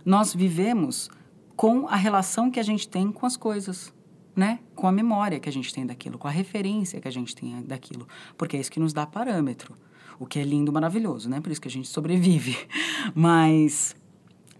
nós 0.04 0.34
vivemos 0.34 1.08
com 1.54 1.86
a 1.86 1.94
relação 1.94 2.50
que 2.50 2.58
a 2.58 2.62
gente 2.64 2.88
tem 2.88 3.12
com 3.12 3.24
as 3.24 3.36
coisas, 3.36 3.94
né? 4.34 4.58
Com 4.74 4.88
a 4.88 4.92
memória 4.92 5.38
que 5.38 5.48
a 5.48 5.52
gente 5.52 5.72
tem 5.72 5.86
daquilo, 5.86 6.18
com 6.18 6.26
a 6.26 6.30
referência 6.32 7.00
que 7.00 7.06
a 7.06 7.10
gente 7.10 7.36
tem 7.36 7.62
daquilo, 7.62 8.08
porque 8.36 8.56
é 8.56 8.60
isso 8.60 8.72
que 8.72 8.80
nos 8.80 8.92
dá 8.92 9.06
parâmetro, 9.06 9.76
o 10.18 10.26
que 10.26 10.40
é 10.40 10.42
lindo, 10.42 10.72
maravilhoso, 10.72 11.30
né? 11.30 11.40
Por 11.40 11.52
isso 11.52 11.60
que 11.60 11.68
a 11.68 11.70
gente 11.70 11.86
sobrevive. 11.86 12.58
Mas 13.14 13.94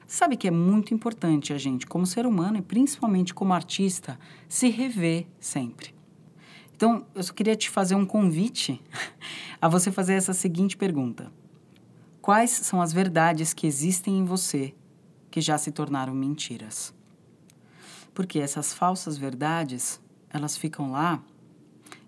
sabe 0.07 0.37
que 0.37 0.47
é 0.47 0.53
muito 0.53 0.95
importante 0.95 1.53
a 1.53 1.59
gente, 1.59 1.89
como 1.89 2.07
ser 2.07 2.25
humano 2.25 2.59
e 2.59 2.63
principalmente 2.63 3.35
como 3.35 3.53
artista, 3.53 4.17
se 4.49 4.69
rever 4.69 5.27
sempre. 5.41 5.93
Então, 6.77 7.07
eu 7.15 7.23
só 7.23 7.33
queria 7.33 7.55
te 7.57 7.71
fazer 7.71 7.95
um 7.95 8.05
convite 8.05 8.81
a 9.61 9.69
você 9.69 9.91
fazer 9.93 10.15
essa 10.15 10.33
seguinte 10.33 10.77
pergunta: 10.77 11.33
Quais 12.21 12.51
são 12.51 12.81
as 12.81 12.93
verdades 12.93 13.53
que 13.53 13.67
existem 13.67 14.19
em 14.19 14.25
você 14.25 14.75
que 15.31 15.41
já 15.41 15.57
se 15.57 15.71
tornaram 15.71 16.15
mentiras? 16.15 16.93
Porque 18.13 18.39
essas 18.39 18.73
falsas 18.73 19.17
verdades, 19.17 20.01
elas 20.31 20.57
ficam 20.57 20.93
lá 20.93 21.23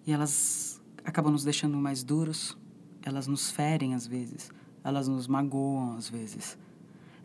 e 0.06 0.12
elas 0.12 0.80
acabam 1.04 1.32
nos 1.32 1.44
deixando 1.44 1.76
mais 1.76 2.02
duros, 2.02 2.56
elas 3.02 3.26
nos 3.26 3.50
ferem 3.50 3.94
às 3.94 4.06
vezes, 4.06 4.50
elas 4.82 5.08
nos 5.08 5.26
magoam 5.26 5.96
às 5.96 6.08
vezes 6.08 6.58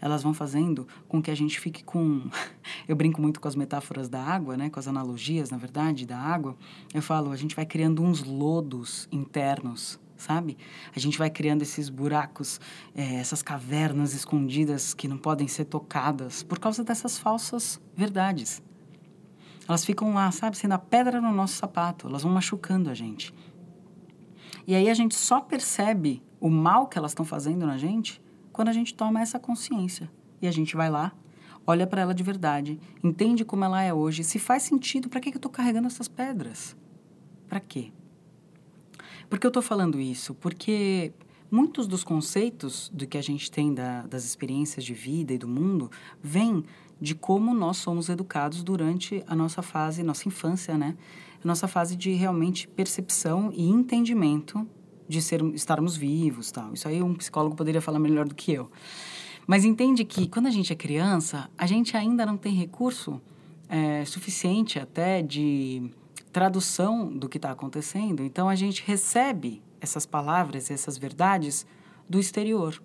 elas 0.01 0.23
vão 0.23 0.33
fazendo 0.33 0.87
com 1.07 1.21
que 1.21 1.29
a 1.29 1.35
gente 1.35 1.59
fique 1.59 1.83
com. 1.83 2.23
Eu 2.87 2.95
brinco 2.95 3.21
muito 3.21 3.39
com 3.39 3.47
as 3.47 3.55
metáforas 3.55 4.09
da 4.09 4.21
água, 4.21 4.57
né? 4.57 4.69
com 4.69 4.79
as 4.79 4.87
analogias, 4.87 5.51
na 5.51 5.57
verdade, 5.57 6.05
da 6.05 6.17
água. 6.17 6.57
Eu 6.93 7.01
falo, 7.01 7.31
a 7.31 7.35
gente 7.35 7.55
vai 7.55 7.65
criando 7.65 8.01
uns 8.01 8.23
lodos 8.23 9.07
internos, 9.11 9.99
sabe? 10.17 10.57
A 10.95 10.99
gente 10.99 11.19
vai 11.19 11.29
criando 11.29 11.61
esses 11.61 11.87
buracos, 11.87 12.59
é, 12.95 13.15
essas 13.15 13.43
cavernas 13.43 14.13
escondidas 14.13 14.95
que 14.95 15.07
não 15.07 15.17
podem 15.17 15.47
ser 15.47 15.65
tocadas 15.65 16.41
por 16.41 16.57
causa 16.57 16.83
dessas 16.83 17.19
falsas 17.19 17.79
verdades. 17.95 18.61
Elas 19.67 19.85
ficam 19.85 20.15
lá, 20.15 20.31
sabe, 20.31 20.57
sendo 20.57 20.73
a 20.73 20.79
pedra 20.79 21.21
no 21.21 21.31
nosso 21.31 21.53
sapato, 21.55 22.07
elas 22.07 22.23
vão 22.23 22.31
machucando 22.31 22.89
a 22.89 22.93
gente. 22.95 23.33
E 24.67 24.75
aí 24.75 24.89
a 24.89 24.93
gente 24.93 25.15
só 25.15 25.39
percebe 25.39 26.21
o 26.39 26.49
mal 26.49 26.87
que 26.87 26.97
elas 26.97 27.11
estão 27.11 27.23
fazendo 27.23 27.65
na 27.65 27.77
gente 27.77 28.21
quando 28.51 28.69
a 28.69 28.73
gente 28.73 28.93
toma 28.93 29.21
essa 29.21 29.39
consciência 29.39 30.09
e 30.41 30.47
a 30.47 30.51
gente 30.51 30.75
vai 30.75 30.89
lá, 30.89 31.13
olha 31.65 31.85
para 31.85 32.01
ela 32.01 32.13
de 32.13 32.23
verdade, 32.23 32.79
entende 33.03 33.45
como 33.45 33.63
ela 33.63 33.81
é 33.81 33.93
hoje, 33.93 34.23
se 34.23 34.39
faz 34.39 34.63
sentido, 34.63 35.09
para 35.09 35.19
que, 35.19 35.29
eu 35.29 35.35
estou 35.35 35.51
carregando 35.51 35.87
essas 35.87 36.07
pedras? 36.07 36.75
Para 37.47 37.59
quê? 37.59 37.91
Por 39.29 39.39
que 39.39 39.45
eu 39.45 39.49
estou 39.49 39.63
falando 39.63 39.99
isso? 39.99 40.33
Porque 40.33 41.13
muitos 41.49 41.87
dos 41.87 42.03
conceitos 42.03 42.89
do 42.93 43.05
que 43.05 43.17
a 43.17 43.21
gente 43.21 43.51
tem 43.51 43.73
da, 43.73 44.03
das 44.03 44.25
experiências 44.25 44.83
de 44.83 44.93
vida 44.93 45.33
e 45.33 45.37
do 45.37 45.47
mundo 45.47 45.89
vêm 46.21 46.63
de 46.99 47.15
como 47.15 47.53
nós 47.53 47.77
somos 47.77 48.09
educados 48.09 48.63
durante 48.63 49.23
a 49.25 49.35
nossa 49.35 49.61
fase, 49.61 50.03
nossa 50.03 50.27
infância, 50.27 50.77
né? 50.77 50.95
Nossa 51.43 51.67
fase 51.67 51.95
de 51.95 52.11
realmente 52.11 52.67
percepção 52.67 53.51
e 53.53 53.67
entendimento 53.67 54.67
de 55.11 55.21
ser, 55.21 55.43
estarmos 55.53 55.97
vivos 55.97 56.51
tal. 56.51 56.73
Isso 56.73 56.87
aí 56.87 57.03
um 57.03 57.13
psicólogo 57.13 57.55
poderia 57.55 57.81
falar 57.81 57.99
melhor 57.99 58.25
do 58.25 58.33
que 58.33 58.53
eu. 58.53 58.71
Mas 59.45 59.65
entende 59.65 60.05
que 60.05 60.27
quando 60.27 60.47
a 60.47 60.51
gente 60.51 60.71
é 60.71 60.75
criança, 60.75 61.49
a 61.57 61.67
gente 61.67 61.97
ainda 61.97 62.25
não 62.25 62.37
tem 62.37 62.53
recurso 62.53 63.21
é, 63.67 64.05
suficiente 64.05 64.79
até 64.79 65.21
de 65.21 65.91
tradução 66.31 67.11
do 67.11 67.27
que 67.27 67.37
está 67.37 67.51
acontecendo. 67.51 68.23
Então 68.23 68.47
a 68.47 68.55
gente 68.55 68.83
recebe 68.85 69.61
essas 69.81 70.05
palavras, 70.05 70.71
essas 70.71 70.97
verdades 70.97 71.65
do 72.09 72.17
exterior, 72.17 72.81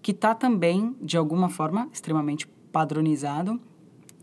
que 0.00 0.12
está 0.12 0.34
também, 0.34 0.94
de 1.02 1.16
alguma 1.16 1.48
forma, 1.48 1.88
extremamente 1.92 2.46
padronizado 2.70 3.60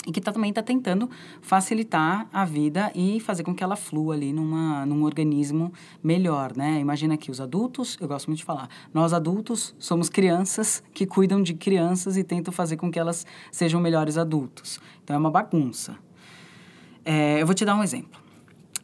e 0.07 0.11
que 0.11 0.19
tá, 0.19 0.31
também 0.31 0.49
está 0.49 0.61
tentando 0.61 1.09
facilitar 1.41 2.27
a 2.31 2.45
vida 2.45 2.91
e 2.93 3.19
fazer 3.19 3.43
com 3.43 3.53
que 3.53 3.63
ela 3.63 3.75
flua 3.75 4.15
ali 4.15 4.33
numa, 4.33 4.85
num 4.85 5.03
organismo 5.03 5.71
melhor, 6.03 6.55
né? 6.55 6.79
Imagina 6.79 7.17
que 7.17 7.31
os 7.31 7.39
adultos, 7.39 7.97
eu 7.99 8.07
gosto 8.07 8.27
muito 8.27 8.39
de 8.39 8.45
falar, 8.45 8.69
nós 8.93 9.13
adultos 9.13 9.75
somos 9.79 10.09
crianças 10.09 10.83
que 10.93 11.05
cuidam 11.05 11.41
de 11.41 11.53
crianças 11.53 12.17
e 12.17 12.23
tentam 12.23 12.53
fazer 12.53 12.77
com 12.77 12.91
que 12.91 12.99
elas 12.99 13.25
sejam 13.51 13.79
melhores 13.79 14.17
adultos. 14.17 14.79
Então 15.03 15.15
é 15.15 15.19
uma 15.19 15.31
bagunça. 15.31 15.97
É, 17.05 17.41
eu 17.41 17.45
vou 17.45 17.55
te 17.55 17.65
dar 17.65 17.75
um 17.75 17.83
exemplo. 17.83 18.21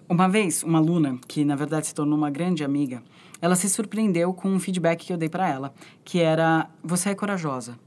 Uma 0.08 0.28
vez, 0.28 0.64
uma 0.64 0.80
aluna, 0.80 1.20
que 1.28 1.46
na 1.46 1.56
verdade 1.56 1.88
se 1.88 1.94
tornou 1.94 2.18
uma 2.18 2.32
grande 2.32 2.64
amiga, 2.64 3.04
ela 3.42 3.56
se 3.56 3.70
surpreendeu 3.70 4.34
com 4.34 4.50
um 4.50 4.60
feedback 4.60 5.06
que 5.06 5.14
eu 5.14 5.18
dei 5.18 5.30
para 5.30 5.48
ela, 5.48 5.74
que 6.04 6.20
era: 6.20 6.70
Você 6.84 7.10
é 7.10 7.16
corajosa. 7.16 7.78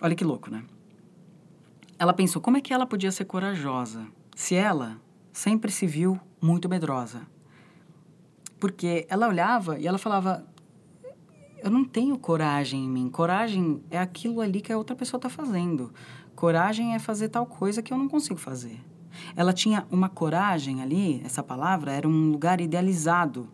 Olha 0.00 0.14
que 0.14 0.24
louco, 0.24 0.50
né? 0.50 0.62
Ela 1.98 2.12
pensou 2.12 2.42
como 2.42 2.56
é 2.56 2.60
que 2.60 2.72
ela 2.72 2.86
podia 2.86 3.10
ser 3.10 3.24
corajosa 3.24 4.06
se 4.34 4.54
ela 4.54 5.00
sempre 5.32 5.70
se 5.70 5.86
viu 5.86 6.18
muito 6.40 6.68
medrosa. 6.68 7.22
Porque 8.60 9.06
ela 9.08 9.28
olhava 9.28 9.78
e 9.78 9.86
ela 9.86 9.98
falava: 9.98 10.46
Eu 11.62 11.70
não 11.70 11.84
tenho 11.84 12.18
coragem 12.18 12.84
em 12.84 12.88
mim. 12.88 13.08
Coragem 13.08 13.82
é 13.90 13.98
aquilo 13.98 14.40
ali 14.40 14.60
que 14.60 14.72
a 14.72 14.78
outra 14.78 14.96
pessoa 14.96 15.18
está 15.18 15.28
fazendo. 15.28 15.92
Coragem 16.34 16.94
é 16.94 16.98
fazer 16.98 17.28
tal 17.28 17.46
coisa 17.46 17.82
que 17.82 17.92
eu 17.92 17.98
não 17.98 18.08
consigo 18.08 18.38
fazer. 18.38 18.78
Ela 19.34 19.52
tinha 19.52 19.86
uma 19.90 20.10
coragem 20.10 20.82
ali, 20.82 21.22
essa 21.24 21.42
palavra 21.42 21.92
era 21.92 22.06
um 22.06 22.30
lugar 22.30 22.60
idealizado 22.60 23.48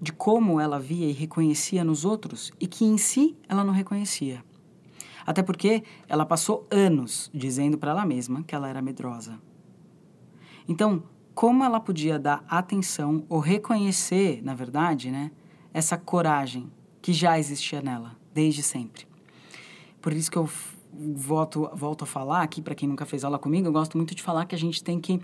de 0.00 0.12
como 0.12 0.58
ela 0.58 0.78
via 0.78 1.06
e 1.06 1.12
reconhecia 1.12 1.84
nos 1.84 2.04
outros 2.04 2.50
e 2.58 2.66
que 2.66 2.84
em 2.84 2.96
si 2.96 3.36
ela 3.46 3.62
não 3.62 3.72
reconhecia. 3.72 4.42
Até 5.26 5.42
porque 5.42 5.82
ela 6.08 6.26
passou 6.26 6.66
anos 6.70 7.30
dizendo 7.32 7.78
para 7.78 7.90
ela 7.92 8.04
mesma 8.04 8.42
que 8.42 8.54
ela 8.54 8.68
era 8.68 8.82
medrosa. 8.82 9.38
Então, 10.68 11.02
como 11.34 11.64
ela 11.64 11.80
podia 11.80 12.18
dar 12.18 12.44
atenção 12.48 13.24
ou 13.28 13.38
reconhecer, 13.38 14.42
na 14.42 14.54
verdade, 14.54 15.10
né, 15.10 15.30
essa 15.72 15.96
coragem 15.96 16.70
que 17.02 17.12
já 17.12 17.38
existia 17.38 17.82
nela 17.82 18.16
desde 18.32 18.62
sempre? 18.62 19.06
Por 20.00 20.12
isso 20.12 20.30
que 20.30 20.38
eu 20.38 20.48
volto, 20.92 21.68
volto 21.74 22.04
a 22.04 22.06
falar 22.06 22.42
aqui, 22.42 22.62
para 22.62 22.74
quem 22.74 22.88
nunca 22.88 23.04
fez 23.04 23.24
aula 23.24 23.38
comigo, 23.38 23.66
eu 23.66 23.72
gosto 23.72 23.96
muito 23.96 24.14
de 24.14 24.22
falar 24.22 24.44
que 24.46 24.54
a 24.54 24.58
gente 24.58 24.82
tem 24.82 25.00
que 25.00 25.20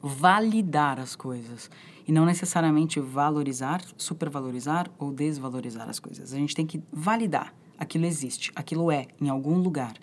validar 0.00 0.98
as 0.98 1.14
coisas 1.14 1.70
e 2.06 2.12
não 2.12 2.24
necessariamente 2.24 2.98
valorizar, 2.98 3.82
supervalorizar 3.96 4.90
ou 4.98 5.12
desvalorizar 5.12 5.88
as 5.88 6.00
coisas. 6.00 6.32
A 6.32 6.36
gente 6.36 6.54
tem 6.54 6.66
que 6.66 6.82
validar 6.92 7.54
aquilo 7.82 8.06
existe, 8.06 8.52
aquilo 8.54 8.90
é 8.90 9.06
em 9.20 9.28
algum 9.28 9.58
lugar. 9.58 9.94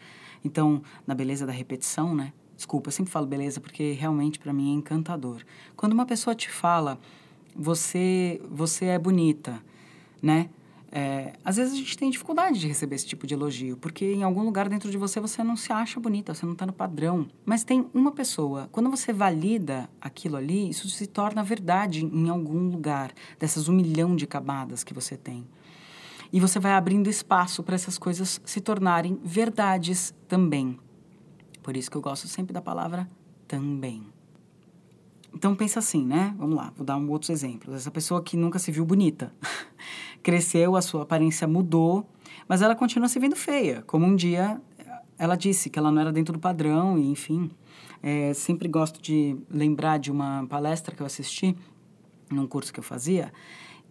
Então, 0.44 0.82
na 1.08 1.16
beleza 1.16 1.46
da 1.46 1.52
repetição, 1.52 2.14
né? 2.14 2.34
Desculpa, 2.56 2.90
eu 2.90 2.92
sempre 2.92 3.12
falo 3.12 3.26
beleza 3.26 3.60
porque 3.62 3.94
realmente 3.94 4.38
para 4.38 4.52
mim 4.52 4.72
é 4.72 4.74
encantador. 4.74 5.44
Quando 5.76 5.94
uma 5.94 6.06
pessoa 6.06 6.36
te 6.36 6.50
fala, 6.50 7.00
você, 7.56 8.42
você 8.50 8.86
é 8.86 9.00
bonita, 9.00 9.62
né? 10.22 10.50
É, 10.92 11.34
às 11.46 11.58
vezes 11.58 11.74
a 11.74 11.78
gente 11.78 11.96
tem 11.98 12.10
dificuldade 12.10 12.60
de 12.60 12.68
receber 12.68 12.96
esse 12.96 13.06
tipo 13.06 13.28
de 13.28 13.36
elogio, 13.36 13.78
porque 13.78 14.12
em 14.12 14.24
algum 14.24 14.42
lugar 14.44 14.68
dentro 14.68 14.90
de 14.90 14.98
você 14.98 15.20
você 15.20 15.44
não 15.44 15.56
se 15.56 15.72
acha 15.72 16.00
bonita, 16.00 16.34
você 16.34 16.46
não 16.46 16.54
está 16.54 16.66
no 16.66 16.74
padrão. 16.74 17.28
Mas 17.46 17.64
tem 17.64 17.88
uma 17.94 18.12
pessoa, 18.12 18.68
quando 18.72 18.90
você 18.90 19.14
valida 19.14 19.88
aquilo 20.02 20.36
ali, 20.36 20.70
isso 20.70 20.90
se 20.90 21.06
torna 21.06 21.44
verdade 21.44 22.04
em 22.04 22.28
algum 22.28 22.70
lugar, 22.70 23.14
dessas 23.40 23.70
um 23.70 23.74
milhão 23.74 24.16
de 24.16 24.26
camadas 24.26 24.84
que 24.84 24.94
você 24.94 25.16
tem. 25.16 25.46
E 26.32 26.40
você 26.40 26.60
vai 26.60 26.74
abrindo 26.74 27.10
espaço 27.10 27.64
para 27.64 27.76
essas 27.76 27.98
coisas 27.98 28.40
se 28.46 28.62
tornarem 28.62 29.20
verdades 29.24 30.14
também. 30.28 30.78
Por 31.64 31.76
isso 31.76 31.90
que 31.90 31.98
eu 31.98 32.02
gosto 32.02 32.28
sempre 32.28 32.54
da 32.54 32.62
palavra 32.62 33.08
também. 33.48 34.04
Então 35.34 35.56
pensa 35.56 35.80
assim, 35.80 36.06
né? 36.06 36.34
Vamos 36.38 36.56
lá, 36.56 36.74
vou 36.76 36.86
dar 36.86 36.98
um 36.98 37.10
outros 37.10 37.30
exemplos. 37.30 37.76
Essa 37.76 37.92
pessoa 37.92 38.22
que 38.22 38.36
nunca 38.36 38.60
se 38.60 38.72
viu 38.72 38.86
bonita, 38.86 39.34
cresceu, 40.24 40.76
a 40.76 40.82
sua 40.82 41.04
aparência 41.04 41.48
mudou, 41.48 42.10
mas 42.48 42.62
ela 42.62 42.76
continua 42.76 43.08
se 43.08 43.20
vendo 43.20 43.36
feia, 43.36 43.84
como 43.86 44.06
um 44.06 44.16
dia 44.16 44.60
ela 45.20 45.36
disse 45.36 45.70
que 45.70 45.78
ela 45.78 45.92
não 45.92 46.00
era 46.00 46.14
dentro 46.14 46.32
do 46.34 46.40
padrão, 46.40 46.98
e 46.98 47.12
enfim. 47.12 47.52
É, 48.02 48.34
sempre 48.34 48.70
gosto 48.70 49.02
de 49.02 49.36
lembrar 49.50 50.00
de 50.00 50.10
uma 50.10 50.48
palestra 50.48 50.96
que 50.96 51.02
eu 51.02 51.06
assisti, 51.06 51.54
num 52.32 52.48
curso 52.48 52.72
que 52.72 52.80
eu 52.80 52.84
fazia, 52.84 53.34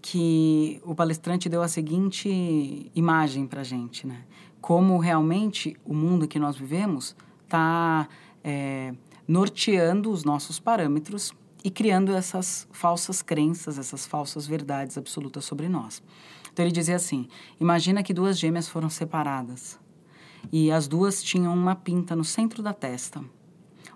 que 0.01 0.81
o 0.85 0.95
palestrante 0.95 1.49
deu 1.49 1.63
a 1.63 1.69
seguinte 1.69 2.91
imagem 2.95 3.47
para 3.47 3.63
gente, 3.63 4.07
né? 4.07 4.25
Como 4.61 4.99
realmente 4.99 5.77
o 5.85 5.95
mundo 5.95 6.29
que 6.29 6.39
nós 6.39 6.57
vivemos 6.57 7.17
está 7.45 8.09
é, 8.43 8.95
norteando 9.27 10.11
os 10.11 10.25
nossos 10.25 10.59
parâmetros 10.59 11.33
e 11.65 11.71
criando 11.71 12.13
essas 12.13 12.67
falsas 12.71 13.23
crenças, 13.23 13.79
essas 13.79 14.07
falsas 14.07 14.47
verdades 14.47 14.97
absolutas 14.97 15.45
sobre 15.45 15.69
nós. 15.69 16.03
Então 16.53 16.65
ele 16.65 16.73
dizia 16.73 16.97
assim: 16.97 17.29
imagina 17.61 18.03
que 18.03 18.15
duas 18.15 18.39
gêmeas 18.39 18.69
foram 18.69 18.89
separadas 18.89 19.79
e 20.53 20.71
as 20.71 20.87
duas 20.87 21.23
tinham 21.23 21.53
uma 21.53 21.75
pinta 21.75 22.15
no 22.15 22.25
centro 22.25 22.63
da 22.63 22.73
testa. 22.73 23.23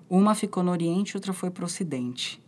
Uma 0.08 0.34
ficou 0.34 0.62
no 0.62 0.70
Oriente, 0.70 1.16
outra 1.16 1.32
foi 1.32 1.50
para 1.50 1.62
o 1.62 1.66
Ocidente. 1.66 2.41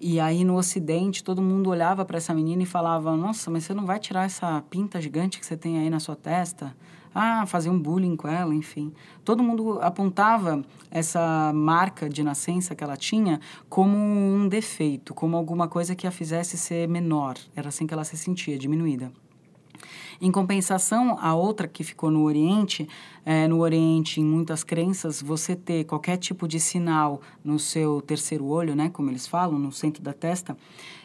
E 0.00 0.20
aí 0.20 0.44
no 0.44 0.56
Ocidente 0.56 1.24
todo 1.24 1.40
mundo 1.40 1.70
olhava 1.70 2.04
para 2.04 2.18
essa 2.18 2.34
menina 2.34 2.62
e 2.62 2.66
falava: 2.66 3.16
Nossa, 3.16 3.50
mas 3.50 3.64
você 3.64 3.72
não 3.72 3.86
vai 3.86 3.98
tirar 3.98 4.24
essa 4.24 4.62
pinta 4.68 5.00
gigante 5.00 5.40
que 5.40 5.46
você 5.46 5.56
tem 5.56 5.78
aí 5.78 5.88
na 5.88 6.00
sua 6.00 6.14
testa? 6.14 6.76
Ah, 7.14 7.46
fazer 7.46 7.70
um 7.70 7.78
bullying 7.78 8.14
com 8.14 8.28
ela, 8.28 8.54
enfim. 8.54 8.92
Todo 9.24 9.42
mundo 9.42 9.80
apontava 9.80 10.62
essa 10.90 11.50
marca 11.54 12.10
de 12.10 12.22
nascença 12.22 12.74
que 12.74 12.84
ela 12.84 12.94
tinha 12.94 13.40
como 13.70 13.96
um 13.96 14.46
defeito, 14.46 15.14
como 15.14 15.34
alguma 15.34 15.66
coisa 15.66 15.94
que 15.94 16.06
a 16.06 16.10
fizesse 16.10 16.58
ser 16.58 16.86
menor. 16.86 17.36
Era 17.54 17.70
assim 17.70 17.86
que 17.86 17.94
ela 17.94 18.04
se 18.04 18.18
sentia, 18.18 18.58
diminuída. 18.58 19.10
Em 20.20 20.30
compensação, 20.30 21.18
a 21.20 21.34
outra 21.34 21.68
que 21.68 21.84
ficou 21.84 22.10
no 22.10 22.22
Oriente, 22.22 22.88
é, 23.24 23.46
no 23.46 23.58
Oriente, 23.60 24.20
em 24.20 24.24
muitas 24.24 24.64
crenças, 24.64 25.20
você 25.20 25.54
ter 25.54 25.84
qualquer 25.84 26.16
tipo 26.16 26.48
de 26.48 26.58
sinal 26.58 27.20
no 27.44 27.58
seu 27.58 28.00
terceiro 28.00 28.46
olho, 28.46 28.74
né, 28.74 28.88
como 28.88 29.10
eles 29.10 29.26
falam, 29.26 29.58
no 29.58 29.72
centro 29.72 30.02
da 30.02 30.12
testa, 30.12 30.56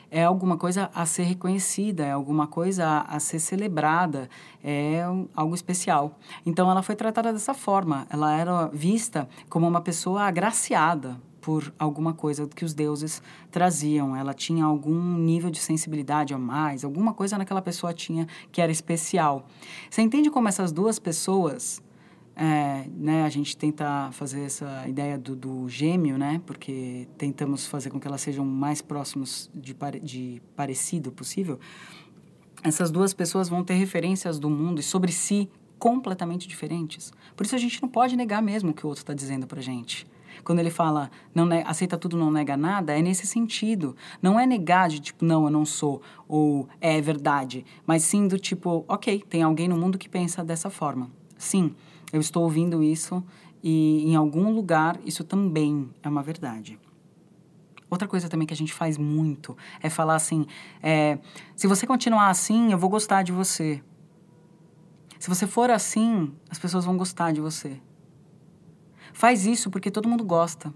é 0.10 0.24
alguma 0.25 0.58
coisa 0.58 0.91
a 0.94 1.06
ser 1.06 1.24
reconhecida, 1.24 2.06
é 2.06 2.12
alguma 2.12 2.46
coisa 2.46 2.86
a, 2.86 3.15
a 3.15 3.20
ser 3.20 3.39
celebrada, 3.39 4.30
é 4.62 5.03
algo 5.34 5.56
especial. 5.56 6.20
Então 6.46 6.70
ela 6.70 6.84
foi 6.84 6.96
tratada 6.96 7.32
dessa 7.32 7.53
forma, 7.53 8.06
ela 8.10 8.38
era 8.38 8.68
vista 8.68 9.27
como 9.50 9.68
uma 9.68 9.80
pessoa 9.80 10.24
agraciada, 10.24 11.18
por 11.41 11.74
alguma 11.77 12.13
coisa 12.13 12.48
que 12.48 12.63
os 12.63 12.74
deuses 12.74 13.21
traziam. 13.50 14.15
Ela 14.15 14.33
tinha 14.33 14.63
algum 14.63 15.17
nível 15.17 15.50
de 15.50 15.60
sensibilidade 15.60 16.33
a 16.33 16.38
mais, 16.38 16.86
alguma 16.86 17.13
coisa 17.13 17.38
naquela 17.38 17.62
pessoa 17.62 17.93
tinha 17.93 18.27
que 18.51 18.62
era 18.62 18.71
especial. 18.71 19.48
Você 19.89 20.01
entende 20.01 20.29
como 20.29 20.48
essas 20.48 20.71
duas 20.71 21.00
pessoas, 21.00 21.81
é, 22.36 22.86
né, 22.95 23.24
a 23.24 23.29
gente 23.29 23.57
tenta 23.57 24.10
fazer 24.12 24.41
essa 24.41 24.88
ideia 24.88 25.17
do, 25.17 25.36
do, 25.36 25.67
gêmeo, 25.67 26.17
né, 26.17 26.41
porque 26.45 27.07
tentamos 27.17 27.65
fazer 27.65 27.89
com 27.89 28.00
que 28.00 28.07
elas 28.07 28.21
sejam 28.21 28.45
mais 28.45 28.81
próximos 28.81 29.50
de, 29.53 29.75
de 30.01 30.41
parecido 30.55 31.12
possível. 31.12 31.60
Essas 32.63 32.91
duas 32.91 33.12
pessoas 33.13 33.50
vão 33.50 33.63
ter 33.63 33.74
referências 33.74 34.38
do 34.38 34.50
mundo 34.50 34.79
e 34.79 34.83
sobre 34.83 35.12
si 35.12 35.50
completamente 35.79 36.48
diferentes. 36.48 37.12
Por 37.36 37.43
isso 37.43 37.55
a 37.55 37.57
gente 37.57 37.81
não 37.81 37.89
pode 37.89 38.15
negar 38.15 38.39
mesmo 38.39 38.69
o 38.69 38.74
que 38.74 38.86
o 38.86 38.88
outro 38.89 39.01
está 39.01 39.15
dizendo 39.15 39.48
para 39.48 39.60
gente. 39.60 40.05
Quando 40.43 40.59
ele 40.59 40.69
fala 40.69 41.09
não 41.33 41.47
aceita 41.65 41.97
tudo, 41.97 42.17
não 42.17 42.31
nega 42.31 42.57
nada, 42.57 42.97
é 42.97 43.01
nesse 43.01 43.25
sentido. 43.27 43.95
Não 44.21 44.39
é 44.39 44.45
negar 44.45 44.89
de 44.89 45.00
tipo, 45.00 45.25
não, 45.25 45.45
eu 45.45 45.50
não 45.50 45.65
sou, 45.65 46.01
ou 46.27 46.67
é 46.79 47.00
verdade, 47.01 47.65
mas 47.85 48.03
sim 48.03 48.27
do 48.27 48.38
tipo, 48.38 48.85
ok, 48.88 49.23
tem 49.29 49.43
alguém 49.43 49.67
no 49.67 49.77
mundo 49.77 49.97
que 49.97 50.09
pensa 50.09 50.43
dessa 50.43 50.69
forma. 50.69 51.09
Sim, 51.38 51.75
eu 52.11 52.19
estou 52.19 52.43
ouvindo 52.43 52.83
isso 52.83 53.23
e 53.63 54.03
em 54.05 54.15
algum 54.15 54.51
lugar 54.51 55.00
isso 55.05 55.23
também 55.23 55.89
é 56.03 56.09
uma 56.09 56.23
verdade. 56.23 56.79
Outra 57.89 58.07
coisa 58.07 58.29
também 58.29 58.47
que 58.47 58.53
a 58.53 58.57
gente 58.57 58.73
faz 58.73 58.97
muito 58.97 59.57
é 59.81 59.89
falar 59.89 60.15
assim: 60.15 60.45
é, 60.81 61.19
se 61.55 61.67
você 61.67 61.85
continuar 61.85 62.29
assim, 62.29 62.71
eu 62.71 62.77
vou 62.77 62.89
gostar 62.89 63.21
de 63.21 63.33
você. 63.33 63.83
Se 65.19 65.29
você 65.29 65.45
for 65.45 65.69
assim, 65.69 66.33
as 66.50 66.57
pessoas 66.57 66.85
vão 66.85 66.95
gostar 66.95 67.31
de 67.31 67.41
você. 67.41 67.79
Faz 69.22 69.46
isso 69.46 69.70
porque 69.70 69.92
todo 69.92 70.10
mundo 70.10 70.24
gosta. 70.24 70.74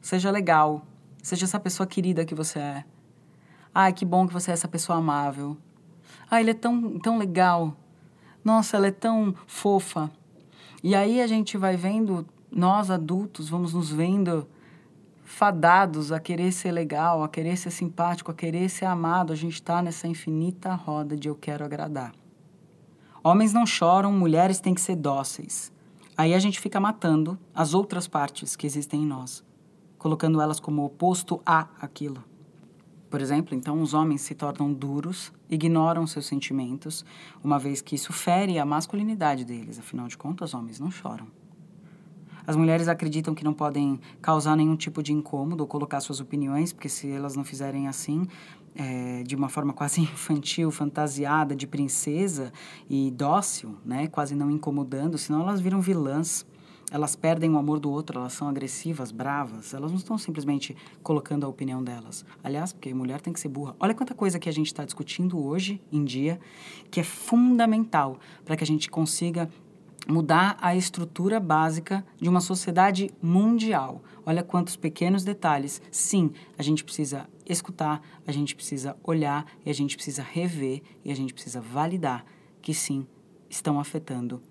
Seja 0.00 0.30
legal. 0.30 0.86
Seja 1.20 1.46
essa 1.46 1.58
pessoa 1.58 1.84
querida 1.84 2.24
que 2.24 2.32
você 2.32 2.60
é. 2.60 2.84
Ai, 3.74 3.92
que 3.92 4.04
bom 4.04 4.24
que 4.24 4.32
você 4.32 4.52
é 4.52 4.54
essa 4.54 4.68
pessoa 4.68 4.98
amável. 4.98 5.56
Ah, 6.30 6.40
ele 6.40 6.52
é 6.52 6.54
tão, 6.54 6.96
tão 7.00 7.18
legal. 7.18 7.76
Nossa, 8.44 8.76
ela 8.76 8.86
é 8.86 8.92
tão 8.92 9.34
fofa. 9.48 10.08
E 10.80 10.94
aí 10.94 11.20
a 11.20 11.26
gente 11.26 11.58
vai 11.58 11.76
vendo, 11.76 12.24
nós 12.52 12.88
adultos, 12.88 13.48
vamos 13.48 13.74
nos 13.74 13.90
vendo 13.90 14.46
fadados 15.24 16.12
a 16.12 16.20
querer 16.20 16.52
ser 16.52 16.70
legal, 16.70 17.24
a 17.24 17.28
querer 17.28 17.56
ser 17.56 17.72
simpático, 17.72 18.30
a 18.30 18.34
querer 18.34 18.68
ser 18.68 18.84
amado. 18.84 19.32
A 19.32 19.36
gente 19.36 19.54
está 19.54 19.82
nessa 19.82 20.06
infinita 20.06 20.72
roda 20.72 21.16
de 21.16 21.26
eu 21.26 21.34
quero 21.34 21.64
agradar. 21.64 22.12
Homens 23.24 23.52
não 23.52 23.66
choram, 23.66 24.12
mulheres 24.12 24.60
têm 24.60 24.72
que 24.72 24.80
ser 24.80 24.94
dóceis. 24.94 25.72
Aí 26.16 26.34
a 26.34 26.38
gente 26.38 26.60
fica 26.60 26.78
matando 26.78 27.38
as 27.54 27.72
outras 27.72 28.06
partes 28.06 28.54
que 28.54 28.66
existem 28.66 29.02
em 29.02 29.06
nós, 29.06 29.42
colocando 29.98 30.40
elas 30.40 30.60
como 30.60 30.84
oposto 30.84 31.40
a 31.44 31.68
aquilo. 31.80 32.22
Por 33.08 33.20
exemplo, 33.20 33.54
então 33.54 33.80
os 33.80 33.94
homens 33.94 34.22
se 34.22 34.34
tornam 34.34 34.72
duros, 34.72 35.32
ignoram 35.48 36.06
seus 36.06 36.26
sentimentos, 36.26 37.04
uma 37.42 37.58
vez 37.58 37.82
que 37.82 37.94
isso 37.94 38.12
fere 38.12 38.58
a 38.58 38.64
masculinidade 38.64 39.44
deles. 39.44 39.78
Afinal 39.78 40.08
de 40.08 40.16
contas, 40.16 40.54
homens 40.54 40.80
não 40.80 40.90
choram. 40.90 41.26
As 42.46 42.56
mulheres 42.56 42.88
acreditam 42.88 43.34
que 43.34 43.44
não 43.44 43.52
podem 43.52 44.00
causar 44.20 44.56
nenhum 44.56 44.76
tipo 44.76 45.02
de 45.02 45.12
incômodo 45.12 45.62
ou 45.62 45.66
colocar 45.66 46.00
suas 46.00 46.20
opiniões, 46.20 46.72
porque 46.72 46.88
se 46.88 47.10
elas 47.10 47.36
não 47.36 47.44
fizerem 47.44 47.86
assim, 47.86 48.26
é, 48.74 49.22
de 49.24 49.34
uma 49.34 49.48
forma 49.48 49.72
quase 49.72 50.00
infantil, 50.02 50.70
fantasiada, 50.70 51.54
de 51.54 51.66
princesa 51.66 52.52
e 52.88 53.10
dócil, 53.10 53.76
né? 53.84 54.06
quase 54.06 54.34
não 54.34 54.50
incomodando, 54.50 55.18
senão 55.18 55.42
elas 55.42 55.60
viram 55.60 55.80
vilãs. 55.80 56.46
Elas 56.90 57.16
perdem 57.16 57.50
o 57.50 57.56
amor 57.56 57.80
do 57.80 57.90
outro, 57.90 58.18
elas 58.18 58.34
são 58.34 58.46
agressivas, 58.46 59.10
bravas. 59.10 59.72
Elas 59.72 59.90
não 59.90 59.96
estão 59.96 60.18
simplesmente 60.18 60.76
colocando 61.02 61.46
a 61.46 61.48
opinião 61.48 61.82
delas. 61.82 62.22
Aliás, 62.44 62.70
porque 62.70 62.92
mulher 62.92 63.18
tem 63.18 63.32
que 63.32 63.40
ser 63.40 63.48
burra. 63.48 63.74
Olha 63.80 63.94
quanta 63.94 64.14
coisa 64.14 64.38
que 64.38 64.46
a 64.46 64.52
gente 64.52 64.66
está 64.66 64.84
discutindo 64.84 65.42
hoje 65.42 65.80
em 65.90 66.04
dia 66.04 66.38
que 66.90 67.00
é 67.00 67.02
fundamental 67.02 68.18
para 68.44 68.58
que 68.58 68.62
a 68.62 68.66
gente 68.66 68.90
consiga 68.90 69.48
mudar 70.06 70.58
a 70.60 70.76
estrutura 70.76 71.40
básica 71.40 72.04
de 72.20 72.28
uma 72.28 72.40
sociedade 72.40 73.10
mundial. 73.22 74.02
Olha 74.26 74.42
quantos 74.42 74.76
pequenos 74.76 75.24
detalhes. 75.24 75.80
Sim, 75.90 76.32
a 76.58 76.62
gente 76.62 76.84
precisa 76.84 77.26
escutar, 77.46 78.00
a 78.26 78.32
gente 78.32 78.54
precisa 78.54 78.96
olhar 79.02 79.46
e 79.64 79.70
a 79.70 79.74
gente 79.74 79.96
precisa 79.96 80.22
rever 80.22 80.82
e 81.04 81.10
a 81.10 81.16
gente 81.16 81.32
precisa 81.32 81.60
validar 81.60 82.24
que 82.60 82.72
sim, 82.72 83.06
estão 83.50 83.78
afetando 83.78 84.42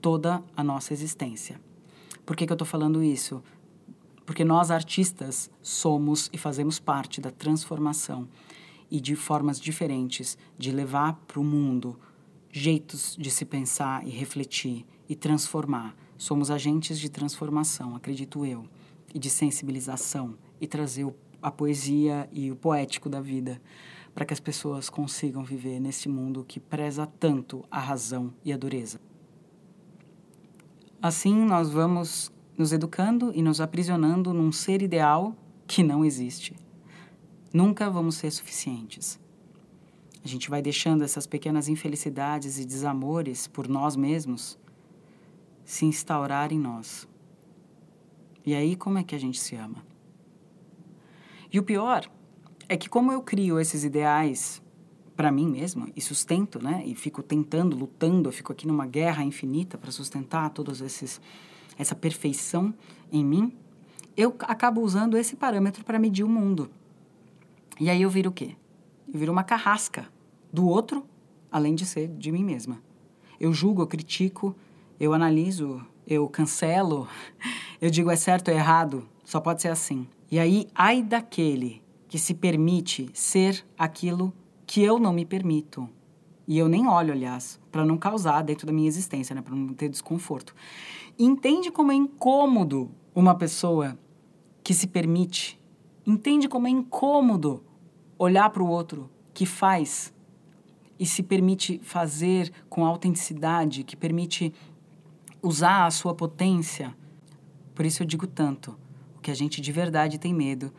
toda 0.00 0.42
a 0.56 0.62
nossa 0.62 0.92
existência. 0.92 1.60
Por 2.26 2.36
que, 2.36 2.46
que 2.46 2.52
eu 2.52 2.54
estou 2.54 2.66
falando 2.66 3.02
isso? 3.02 3.42
Porque 4.26 4.44
nós, 4.44 4.70
artistas, 4.70 5.50
somos 5.62 6.30
e 6.32 6.38
fazemos 6.38 6.78
parte 6.78 7.20
da 7.20 7.30
transformação 7.30 8.28
e 8.90 9.00
de 9.00 9.16
formas 9.16 9.58
diferentes 9.58 10.36
de 10.58 10.70
levar 10.70 11.14
para 11.26 11.40
o 11.40 11.44
mundo 11.44 11.98
jeitos 12.52 13.16
de 13.18 13.30
se 13.30 13.44
pensar 13.44 14.06
e 14.06 14.10
refletir 14.10 14.84
e 15.08 15.14
transformar. 15.14 15.96
Somos 16.16 16.50
agentes 16.50 16.98
de 16.98 17.08
transformação, 17.08 17.96
acredito 17.96 18.44
eu, 18.44 18.66
e 19.14 19.18
de 19.18 19.30
sensibilização 19.30 20.36
e 20.60 20.66
trazer 20.66 21.04
o, 21.04 21.14
a 21.42 21.50
poesia 21.50 22.28
e 22.32 22.50
o 22.50 22.56
poético 22.56 23.08
da 23.08 23.20
vida 23.20 23.60
para 24.14 24.24
que 24.24 24.32
as 24.32 24.40
pessoas 24.40 24.90
consigam 24.90 25.44
viver 25.44 25.80
nesse 25.80 26.08
mundo 26.08 26.44
que 26.46 26.58
preza 26.58 27.06
tanto 27.18 27.64
a 27.70 27.78
razão 27.78 28.32
e 28.44 28.52
a 28.52 28.56
dureza. 28.56 29.00
Assim, 31.00 31.34
nós 31.34 31.70
vamos 31.70 32.30
nos 32.58 32.72
educando 32.72 33.32
e 33.34 33.42
nos 33.42 33.60
aprisionando 33.60 34.34
num 34.34 34.52
ser 34.52 34.82
ideal 34.82 35.34
que 35.66 35.82
não 35.82 36.04
existe. 36.04 36.54
Nunca 37.52 37.88
vamos 37.88 38.16
ser 38.16 38.30
suficientes. 38.30 39.18
A 40.22 40.28
gente 40.28 40.50
vai 40.50 40.60
deixando 40.60 41.02
essas 41.02 41.26
pequenas 41.26 41.68
infelicidades 41.68 42.58
e 42.58 42.66
desamores 42.66 43.46
por 43.46 43.66
nós 43.66 43.96
mesmos 43.96 44.58
se 45.64 45.86
instaurar 45.86 46.52
em 46.52 46.58
nós. 46.58 47.08
E 48.44 48.54
aí, 48.54 48.76
como 48.76 48.98
é 48.98 49.04
que 49.04 49.14
a 49.14 49.18
gente 49.18 49.40
se 49.40 49.56
ama? 49.56 49.89
E 51.52 51.58
o 51.58 51.62
pior 51.62 52.08
é 52.68 52.76
que, 52.76 52.88
como 52.88 53.12
eu 53.12 53.20
crio 53.20 53.58
esses 53.58 53.84
ideais 53.84 54.62
para 55.16 55.30
mim 55.30 55.48
mesma 55.48 55.88
e 55.94 56.00
sustento, 56.00 56.62
né? 56.62 56.82
E 56.86 56.94
fico 56.94 57.22
tentando, 57.22 57.76
lutando, 57.76 58.28
eu 58.28 58.32
fico 58.32 58.52
aqui 58.52 58.66
numa 58.66 58.86
guerra 58.86 59.22
infinita 59.24 59.76
para 59.76 59.90
sustentar 59.90 60.48
todos 60.50 60.80
esses 60.80 61.20
essa 61.78 61.94
perfeição 61.94 62.74
em 63.10 63.24
mim, 63.24 63.54
eu 64.16 64.34
acabo 64.40 64.82
usando 64.82 65.16
esse 65.16 65.34
parâmetro 65.34 65.82
para 65.84 65.98
medir 65.98 66.22
o 66.22 66.28
mundo. 66.28 66.70
E 67.78 67.88
aí 67.88 68.02
eu 68.02 68.10
viro 68.10 68.30
o 68.30 68.32
quê? 68.32 68.54
Eu 69.12 69.18
viro 69.18 69.32
uma 69.32 69.42
carrasca 69.42 70.06
do 70.52 70.66
outro, 70.66 71.04
além 71.50 71.74
de 71.74 71.86
ser 71.86 72.08
de 72.08 72.30
mim 72.30 72.44
mesma. 72.44 72.82
Eu 73.38 73.52
julgo, 73.52 73.80
eu 73.80 73.86
critico, 73.86 74.54
eu 74.98 75.14
analiso, 75.14 75.84
eu 76.06 76.28
cancelo, 76.28 77.08
eu 77.80 77.90
digo 77.90 78.10
é 78.10 78.16
certo 78.16 78.48
ou 78.48 78.54
é 78.54 78.58
errado, 78.58 79.08
só 79.24 79.40
pode 79.40 79.62
ser 79.62 79.68
assim. 79.68 80.06
E 80.30 80.38
aí, 80.38 80.68
ai 80.74 81.02
daquele 81.02 81.82
que 82.08 82.18
se 82.18 82.34
permite 82.34 83.10
ser 83.12 83.66
aquilo 83.76 84.32
que 84.66 84.82
eu 84.82 84.98
não 84.98 85.12
me 85.12 85.24
permito. 85.24 85.88
E 86.46 86.56
eu 86.58 86.68
nem 86.68 86.86
olho, 86.86 87.12
aliás, 87.12 87.60
para 87.70 87.84
não 87.84 87.96
causar 87.96 88.42
dentro 88.42 88.66
da 88.66 88.72
minha 88.72 88.88
existência, 88.88 89.34
né, 89.34 89.42
para 89.42 89.54
não 89.54 89.74
ter 89.74 89.88
desconforto. 89.88 90.54
Entende 91.18 91.70
como 91.70 91.92
é 91.92 91.94
incômodo 91.94 92.90
uma 93.14 93.34
pessoa 93.34 93.98
que 94.62 94.72
se 94.72 94.86
permite? 94.86 95.60
Entende 96.06 96.48
como 96.48 96.66
é 96.66 96.70
incômodo 96.70 97.62
olhar 98.18 98.50
para 98.50 98.62
o 98.62 98.68
outro 98.68 99.10
que 99.34 99.44
faz 99.44 100.14
e 100.98 101.06
se 101.06 101.22
permite 101.22 101.80
fazer 101.82 102.52
com 102.68 102.84
autenticidade, 102.84 103.84
que 103.84 103.96
permite 103.96 104.52
usar 105.42 105.86
a 105.86 105.90
sua 105.90 106.14
potência? 106.14 106.94
Por 107.74 107.84
isso 107.84 108.02
eu 108.02 108.06
digo 108.06 108.26
tanto: 108.26 108.76
o 109.20 109.22
que 109.22 109.30
a 109.30 109.34
gente 109.34 109.60
de 109.60 109.70
verdade 109.70 110.18
tem 110.18 110.32
medo 110.32 110.72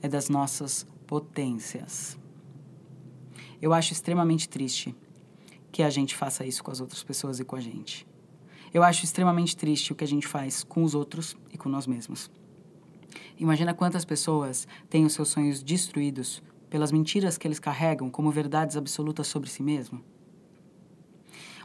é 0.00 0.08
das 0.08 0.30
nossas 0.30 0.86
potências. 1.06 2.18
Eu 3.60 3.74
acho 3.74 3.92
extremamente 3.92 4.48
triste 4.48 4.96
que 5.70 5.82
a 5.82 5.90
gente 5.90 6.16
faça 6.16 6.46
isso 6.46 6.64
com 6.64 6.70
as 6.70 6.80
outras 6.80 7.02
pessoas 7.02 7.40
e 7.40 7.44
com 7.44 7.56
a 7.56 7.60
gente. 7.60 8.06
Eu 8.72 8.82
acho 8.82 9.04
extremamente 9.04 9.54
triste 9.54 9.92
o 9.92 9.94
que 9.94 10.02
a 10.02 10.06
gente 10.06 10.26
faz 10.26 10.64
com 10.64 10.82
os 10.82 10.94
outros 10.94 11.36
e 11.52 11.58
com 11.58 11.68
nós 11.68 11.86
mesmos. 11.86 12.30
Imagina 13.38 13.74
quantas 13.74 14.06
pessoas 14.06 14.66
têm 14.88 15.04
os 15.04 15.12
seus 15.12 15.28
sonhos 15.28 15.62
destruídos 15.62 16.42
pelas 16.70 16.90
mentiras 16.90 17.36
que 17.36 17.46
eles 17.46 17.58
carregam 17.58 18.08
como 18.08 18.30
verdades 18.30 18.78
absolutas 18.78 19.26
sobre 19.26 19.50
si 19.50 19.62
mesmo. 19.62 20.02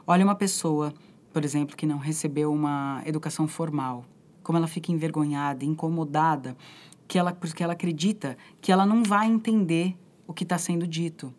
Olha 0.05 0.25
uma 0.25 0.35
pessoa, 0.35 0.93
por 1.31 1.45
exemplo, 1.45 1.77
que 1.77 1.85
não 1.85 1.97
recebeu 1.97 2.51
uma 2.51 3.01
educação 3.05 3.47
formal, 3.47 4.03
como 4.49 4.57
ela 4.57 4.65
fica 4.65 4.91
envergonhada, 4.91 5.63
incomodada, 5.63 6.57
que 7.07 7.19
ela, 7.19 7.31
porque 7.31 7.61
ela 7.61 7.73
acredita 7.73 8.35
que 8.59 8.71
ela 8.71 8.83
não 8.83 9.03
vai 9.03 9.27
entender 9.27 9.95
o 10.25 10.33
que 10.33 10.41
está 10.41 10.57
sendo 10.57 10.87
dito. 10.87 11.31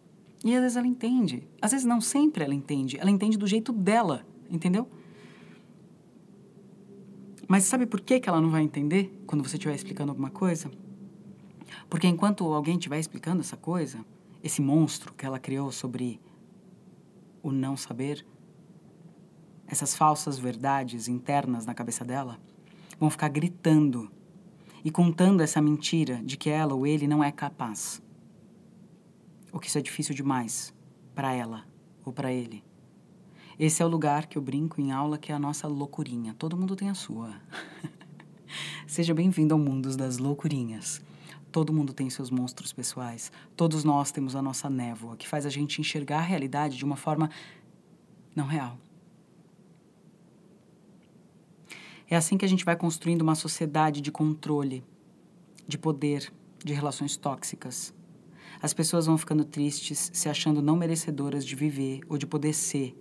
E 0.44 0.54
às 0.54 0.60
vezes 0.60 0.76
ela 0.76 0.86
entende. 0.86 1.42
Às 1.60 1.72
vezes 1.72 1.84
não 1.84 2.00
sempre 2.00 2.44
ela 2.44 2.54
entende. 2.54 2.96
Ela 3.00 3.10
entende 3.10 3.36
do 3.36 3.48
jeito 3.48 3.72
dela, 3.72 4.24
entendeu? 4.48 4.88
Mas 7.48 7.64
sabe 7.64 7.84
por 7.84 8.00
que, 8.00 8.20
que 8.20 8.28
ela 8.28 8.40
não 8.40 8.48
vai 8.48 8.62
entender 8.62 9.12
quando 9.26 9.42
você 9.42 9.56
estiver 9.56 9.74
explicando 9.74 10.12
alguma 10.12 10.30
coisa? 10.30 10.70
Porque 11.88 12.06
enquanto 12.06 12.44
alguém 12.44 12.76
estiver 12.76 13.00
explicando 13.00 13.40
essa 13.40 13.56
coisa, 13.56 14.04
esse 14.40 14.62
monstro 14.62 15.12
que 15.14 15.26
ela 15.26 15.40
criou 15.40 15.72
sobre 15.72 16.20
o 17.42 17.50
não 17.50 17.76
saber, 17.76 18.24
essas 19.66 19.96
falsas 19.96 20.38
verdades 20.38 21.08
internas 21.08 21.66
na 21.66 21.74
cabeça 21.74 22.04
dela, 22.04 22.38
vão 23.00 23.08
ficar 23.08 23.28
gritando 23.28 24.10
e 24.84 24.90
contando 24.90 25.40
essa 25.40 25.60
mentira 25.60 26.22
de 26.22 26.36
que 26.36 26.50
ela 26.50 26.74
ou 26.74 26.86
ele 26.86 27.08
não 27.08 27.24
é 27.24 27.32
capaz 27.32 28.02
ou 29.50 29.58
que 29.58 29.68
isso 29.68 29.78
é 29.78 29.82
difícil 29.82 30.14
demais 30.14 30.72
para 31.14 31.32
ela 31.32 31.64
ou 32.04 32.12
para 32.12 32.32
ele. 32.32 32.62
Esse 33.58 33.82
é 33.82 33.86
o 33.86 33.88
lugar 33.88 34.26
que 34.26 34.38
eu 34.38 34.42
brinco 34.42 34.80
em 34.80 34.92
aula 34.92 35.18
que 35.18 35.32
é 35.32 35.34
a 35.34 35.38
nossa 35.38 35.66
loucurinha. 35.66 36.34
Todo 36.34 36.56
mundo 36.56 36.76
tem 36.76 36.88
a 36.88 36.94
sua. 36.94 37.34
Seja 38.86 39.12
bem-vindo 39.12 39.54
ao 39.54 39.60
mundo 39.60 39.94
das 39.96 40.18
loucurinhas. 40.18 41.02
Todo 41.52 41.72
mundo 41.72 41.92
tem 41.92 42.08
seus 42.08 42.30
monstros 42.30 42.72
pessoais. 42.72 43.32
Todos 43.56 43.82
nós 43.82 44.12
temos 44.12 44.36
a 44.36 44.40
nossa 44.40 44.70
névoa, 44.70 45.16
que 45.16 45.28
faz 45.28 45.44
a 45.44 45.50
gente 45.50 45.80
enxergar 45.80 46.18
a 46.18 46.22
realidade 46.22 46.76
de 46.76 46.84
uma 46.84 46.96
forma 46.96 47.28
não 48.34 48.46
real. 48.46 48.78
É 52.10 52.16
assim 52.16 52.36
que 52.36 52.44
a 52.44 52.48
gente 52.48 52.64
vai 52.64 52.74
construindo 52.74 53.22
uma 53.22 53.36
sociedade 53.36 54.00
de 54.00 54.10
controle, 54.10 54.82
de 55.68 55.78
poder, 55.78 56.32
de 56.58 56.74
relações 56.74 57.16
tóxicas. 57.16 57.94
As 58.60 58.74
pessoas 58.74 59.06
vão 59.06 59.16
ficando 59.16 59.44
tristes, 59.44 60.10
se 60.12 60.28
achando 60.28 60.60
não 60.60 60.76
merecedoras 60.76 61.46
de 61.46 61.54
viver 61.54 62.00
ou 62.08 62.18
de 62.18 62.26
poder 62.26 62.52
ser. 62.52 62.96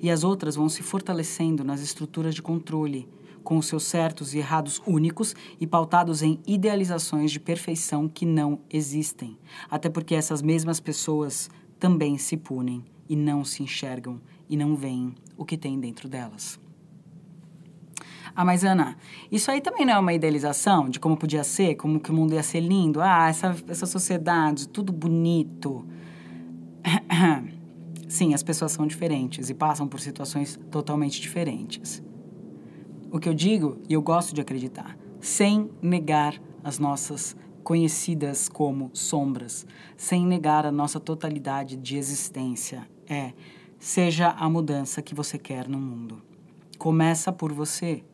E 0.00 0.10
as 0.10 0.24
outras 0.24 0.56
vão 0.56 0.66
se 0.66 0.82
fortalecendo 0.82 1.62
nas 1.62 1.82
estruturas 1.82 2.34
de 2.34 2.40
controle, 2.40 3.06
com 3.44 3.58
os 3.58 3.66
seus 3.66 3.84
certos 3.84 4.32
e 4.32 4.38
errados 4.38 4.80
únicos 4.86 5.36
e 5.60 5.66
pautados 5.66 6.22
em 6.22 6.40
idealizações 6.46 7.30
de 7.30 7.38
perfeição 7.38 8.08
que 8.08 8.24
não 8.24 8.60
existem. 8.70 9.38
Até 9.70 9.90
porque 9.90 10.14
essas 10.14 10.40
mesmas 10.40 10.80
pessoas 10.80 11.50
também 11.78 12.16
se 12.16 12.36
punem 12.38 12.82
e 13.06 13.14
não 13.14 13.44
se 13.44 13.62
enxergam 13.62 14.18
e 14.48 14.56
não 14.56 14.74
veem 14.74 15.14
o 15.36 15.44
que 15.44 15.58
tem 15.58 15.78
dentro 15.78 16.08
delas. 16.08 16.58
Ah, 18.40 18.44
mas 18.44 18.62
Ana, 18.62 18.96
isso 19.32 19.50
aí 19.50 19.60
também 19.60 19.84
não 19.84 19.94
é 19.94 19.98
uma 19.98 20.12
idealização 20.12 20.88
de 20.88 21.00
como 21.00 21.16
podia 21.16 21.42
ser, 21.42 21.74
como 21.74 21.98
que 21.98 22.12
o 22.12 22.14
mundo 22.14 22.34
ia 22.34 22.42
ser 22.44 22.60
lindo? 22.60 23.00
Ah, 23.00 23.28
essa, 23.28 23.52
essa 23.66 23.84
sociedade, 23.84 24.68
tudo 24.68 24.92
bonito. 24.92 25.84
Sim, 28.08 28.34
as 28.34 28.42
pessoas 28.44 28.70
são 28.70 28.86
diferentes 28.86 29.50
e 29.50 29.54
passam 29.54 29.88
por 29.88 29.98
situações 29.98 30.56
totalmente 30.70 31.20
diferentes. 31.20 32.00
O 33.10 33.18
que 33.18 33.28
eu 33.28 33.34
digo, 33.34 33.78
e 33.88 33.94
eu 33.94 34.00
gosto 34.00 34.32
de 34.32 34.40
acreditar, 34.40 34.96
sem 35.20 35.68
negar 35.82 36.40
as 36.62 36.78
nossas 36.78 37.34
conhecidas 37.64 38.48
como 38.48 38.88
sombras, 38.92 39.66
sem 39.96 40.24
negar 40.24 40.64
a 40.64 40.70
nossa 40.70 41.00
totalidade 41.00 41.76
de 41.76 41.96
existência, 41.96 42.88
é: 43.08 43.32
seja 43.80 44.28
a 44.28 44.48
mudança 44.48 45.02
que 45.02 45.12
você 45.12 45.36
quer 45.38 45.66
no 45.66 45.80
mundo. 45.80 46.22
Começa 46.78 47.32
por 47.32 47.52
você. 47.52 48.04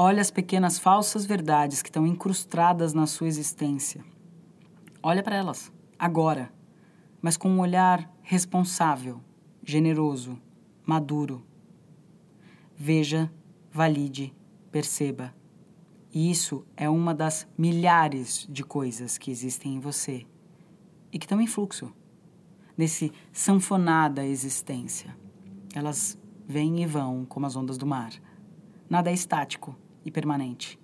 Olha 0.00 0.20
as 0.20 0.30
pequenas 0.30 0.78
falsas 0.78 1.26
verdades 1.26 1.82
que 1.82 1.88
estão 1.88 2.06
incrustadas 2.06 2.94
na 2.94 3.04
sua 3.04 3.26
existência. 3.26 4.04
Olha 5.02 5.24
para 5.24 5.34
elas, 5.34 5.72
agora, 5.98 6.52
mas 7.20 7.36
com 7.36 7.50
um 7.50 7.58
olhar 7.58 8.08
responsável, 8.22 9.20
generoso, 9.60 10.40
maduro. 10.86 11.44
Veja, 12.76 13.28
valide, 13.72 14.32
perceba. 14.70 15.34
E 16.14 16.30
isso 16.30 16.64
é 16.76 16.88
uma 16.88 17.12
das 17.12 17.48
milhares 17.58 18.46
de 18.48 18.62
coisas 18.62 19.18
que 19.18 19.32
existem 19.32 19.74
em 19.74 19.80
você 19.80 20.24
e 21.10 21.18
que 21.18 21.24
estão 21.24 21.40
em 21.40 21.46
fluxo, 21.48 21.92
nesse 22.76 23.10
sanfonada 23.32 24.24
existência. 24.24 25.18
Elas 25.74 26.16
vêm 26.46 26.84
e 26.84 26.86
vão 26.86 27.24
como 27.24 27.46
as 27.46 27.56
ondas 27.56 27.76
do 27.76 27.84
mar. 27.84 28.12
Nada 28.88 29.10
é 29.10 29.12
estático 29.12 29.76
e 30.04 30.10
permanente. 30.10 30.78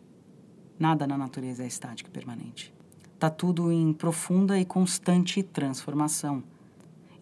Nada 0.78 1.06
na 1.06 1.16
natureza 1.16 1.62
é 1.62 1.66
estático 1.66 2.10
e 2.10 2.12
permanente. 2.12 2.74
Está 3.14 3.30
tudo 3.30 3.72
em 3.72 3.92
profunda 3.92 4.58
e 4.58 4.64
constante 4.64 5.42
transformação. 5.42 6.42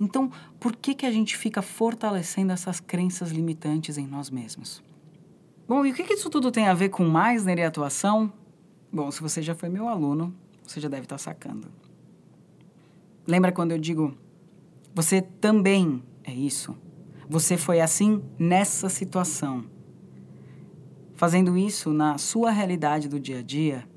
Então, 0.00 0.30
por 0.58 0.74
que, 0.74 0.94
que 0.94 1.06
a 1.06 1.10
gente 1.12 1.36
fica 1.36 1.62
fortalecendo 1.62 2.52
essas 2.52 2.80
crenças 2.80 3.30
limitantes 3.30 3.98
em 3.98 4.06
nós 4.06 4.30
mesmos? 4.30 4.82
Bom, 5.68 5.86
e 5.86 5.92
o 5.92 5.94
que, 5.94 6.02
que 6.02 6.14
isso 6.14 6.28
tudo 6.28 6.50
tem 6.50 6.66
a 6.66 6.74
ver 6.74 6.88
com 6.88 7.04
mais 7.04 7.46
e 7.46 7.62
atuação? 7.62 8.32
Bom, 8.92 9.10
se 9.10 9.22
você 9.22 9.40
já 9.40 9.54
foi 9.54 9.68
meu 9.68 9.88
aluno, 9.88 10.34
você 10.66 10.80
já 10.80 10.88
deve 10.88 11.04
estar 11.04 11.16
tá 11.16 11.22
sacando. 11.22 11.68
Lembra 13.26 13.52
quando 13.52 13.70
eu 13.70 13.78
digo, 13.78 14.16
você 14.94 15.22
também 15.22 16.02
é 16.24 16.32
isso? 16.32 16.76
Você 17.28 17.56
foi 17.56 17.80
assim 17.80 18.22
nessa 18.38 18.88
situação. 18.88 19.64
Fazendo 21.22 21.56
isso 21.56 21.92
na 21.92 22.18
sua 22.18 22.50
realidade 22.50 23.08
do 23.08 23.20
dia 23.20 23.38
a 23.38 23.42
dia, 23.42 23.88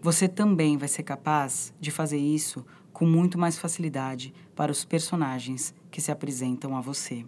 você 0.00 0.26
também 0.26 0.76
vai 0.76 0.88
ser 0.88 1.04
capaz 1.04 1.72
de 1.78 1.92
fazer 1.92 2.18
isso 2.18 2.66
com 2.92 3.06
muito 3.06 3.38
mais 3.38 3.56
facilidade 3.56 4.34
para 4.56 4.72
os 4.72 4.84
personagens 4.84 5.72
que 5.92 6.00
se 6.00 6.10
apresentam 6.10 6.76
a 6.76 6.80
você. 6.80 7.24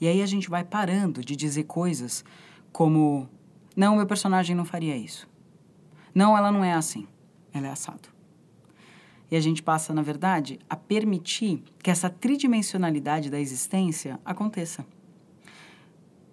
E 0.00 0.08
aí 0.08 0.20
a 0.20 0.26
gente 0.26 0.50
vai 0.50 0.64
parando 0.64 1.24
de 1.24 1.36
dizer 1.36 1.62
coisas 1.62 2.24
como: 2.72 3.28
não, 3.76 3.94
meu 3.94 4.04
personagem 4.04 4.56
não 4.56 4.64
faria 4.64 4.96
isso. 4.96 5.30
Não, 6.12 6.36
ela 6.36 6.50
não 6.50 6.64
é 6.64 6.72
assim. 6.72 7.06
Ela 7.54 7.68
é 7.68 7.70
assado. 7.70 8.08
E 9.30 9.36
a 9.36 9.40
gente 9.40 9.62
passa, 9.62 9.94
na 9.94 10.02
verdade, 10.02 10.58
a 10.68 10.74
permitir 10.74 11.62
que 11.80 11.88
essa 11.88 12.10
tridimensionalidade 12.10 13.30
da 13.30 13.38
existência 13.38 14.18
aconteça. 14.24 14.84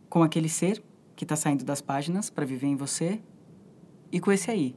Com 0.10 0.24
aquele 0.24 0.50
ser 0.50 0.82
que 1.20 1.26
está 1.26 1.36
saindo 1.36 1.66
das 1.66 1.82
páginas 1.82 2.30
para 2.30 2.46
viver 2.46 2.68
em 2.68 2.78
você, 2.78 3.22
e 4.10 4.22
com 4.22 4.32
esse 4.32 4.50
aí, 4.50 4.74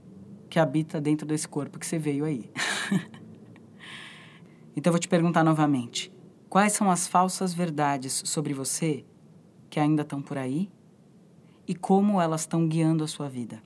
que 0.51 0.59
habita 0.59 1.01
dentro 1.01 1.25
desse 1.25 1.47
corpo 1.47 1.79
que 1.79 1.87
você 1.87 2.01
veio 2.01 2.25
aí. 2.25 2.51
então 4.75 4.91
eu 4.91 4.93
vou 4.93 4.99
te 4.99 5.07
perguntar 5.07 5.45
novamente: 5.45 6.13
quais 6.49 6.73
são 6.73 6.91
as 6.91 7.07
falsas 7.07 7.55
verdades 7.55 8.25
sobre 8.27 8.53
você 8.53 9.05
que 9.71 9.79
ainda 9.79 10.03
estão 10.03 10.21
por 10.21 10.37
aí 10.37 10.69
e 11.65 11.77
como 11.77 12.21
elas 12.21 12.41
estão 12.41 12.67
guiando 12.67 13.05
a 13.05 13.07
sua 13.07 13.29
vida? 13.29 13.63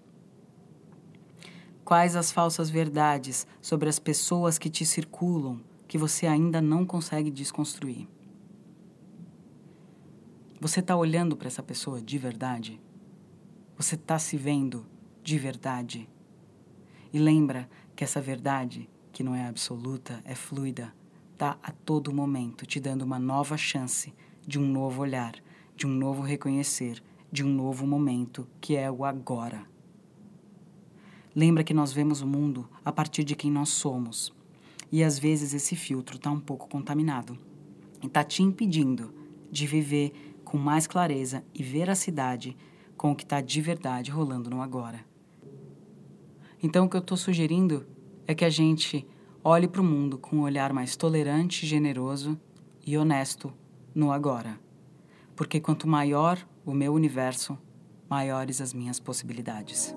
Quais 1.82 2.14
as 2.14 2.30
falsas 2.30 2.68
verdades 2.68 3.46
sobre 3.62 3.88
as 3.88 3.98
pessoas 3.98 4.58
que 4.58 4.68
te 4.68 4.84
circulam 4.84 5.62
que 5.88 5.96
você 5.96 6.26
ainda 6.26 6.60
não 6.60 6.84
consegue 6.84 7.30
desconstruir? 7.30 8.06
Você 10.58 10.80
está 10.80 10.96
olhando 10.96 11.36
para 11.36 11.48
essa 11.48 11.62
pessoa 11.62 12.00
de 12.00 12.16
verdade? 12.16 12.80
Você 13.76 13.94
está 13.94 14.18
se 14.18 14.38
vendo 14.38 14.86
de 15.22 15.36
verdade? 15.38 16.08
E 17.12 17.18
lembra 17.18 17.68
que 17.94 18.02
essa 18.02 18.22
verdade, 18.22 18.88
que 19.12 19.22
não 19.22 19.34
é 19.34 19.46
absoluta, 19.46 20.22
é 20.24 20.34
fluida, 20.34 20.94
está 21.34 21.58
a 21.62 21.70
todo 21.70 22.10
momento 22.10 22.64
te 22.64 22.80
dando 22.80 23.02
uma 23.02 23.18
nova 23.18 23.58
chance 23.58 24.14
de 24.46 24.58
um 24.58 24.66
novo 24.66 25.02
olhar, 25.02 25.34
de 25.76 25.86
um 25.86 25.90
novo 25.90 26.22
reconhecer, 26.22 27.02
de 27.30 27.44
um 27.44 27.52
novo 27.52 27.86
momento, 27.86 28.48
que 28.58 28.76
é 28.76 28.90
o 28.90 29.04
agora. 29.04 29.66
Lembra 31.34 31.64
que 31.64 31.74
nós 31.74 31.92
vemos 31.92 32.22
o 32.22 32.26
mundo 32.26 32.66
a 32.82 32.90
partir 32.90 33.24
de 33.24 33.36
quem 33.36 33.50
nós 33.50 33.68
somos. 33.68 34.32
E 34.90 35.04
às 35.04 35.18
vezes 35.18 35.52
esse 35.52 35.76
filtro 35.76 36.16
está 36.16 36.30
um 36.30 36.40
pouco 36.40 36.66
contaminado 36.66 37.38
e 38.02 38.06
está 38.06 38.24
te 38.24 38.42
impedindo 38.42 39.12
de 39.52 39.66
viver 39.66 40.35
com 40.46 40.56
mais 40.56 40.86
clareza 40.86 41.44
e 41.52 41.62
veracidade 41.62 42.56
com 42.96 43.10
o 43.10 43.16
que 43.16 43.24
está 43.24 43.40
de 43.40 43.60
verdade 43.60 44.12
rolando 44.12 44.48
no 44.48 44.62
agora. 44.62 45.04
Então, 46.62 46.86
o 46.86 46.88
que 46.88 46.96
eu 46.96 47.00
estou 47.00 47.16
sugerindo 47.16 47.84
é 48.26 48.34
que 48.34 48.44
a 48.44 48.48
gente 48.48 49.06
olhe 49.42 49.66
para 49.66 49.80
o 49.80 49.84
mundo 49.84 50.16
com 50.16 50.36
um 50.36 50.42
olhar 50.42 50.72
mais 50.72 50.96
tolerante, 50.96 51.66
generoso 51.66 52.40
e 52.86 52.96
honesto 52.96 53.52
no 53.92 54.12
agora. 54.12 54.58
Porque 55.34 55.60
quanto 55.60 55.88
maior 55.88 56.38
o 56.64 56.72
meu 56.72 56.94
universo, 56.94 57.58
maiores 58.08 58.60
as 58.60 58.72
minhas 58.72 59.00
possibilidades. 59.00 59.94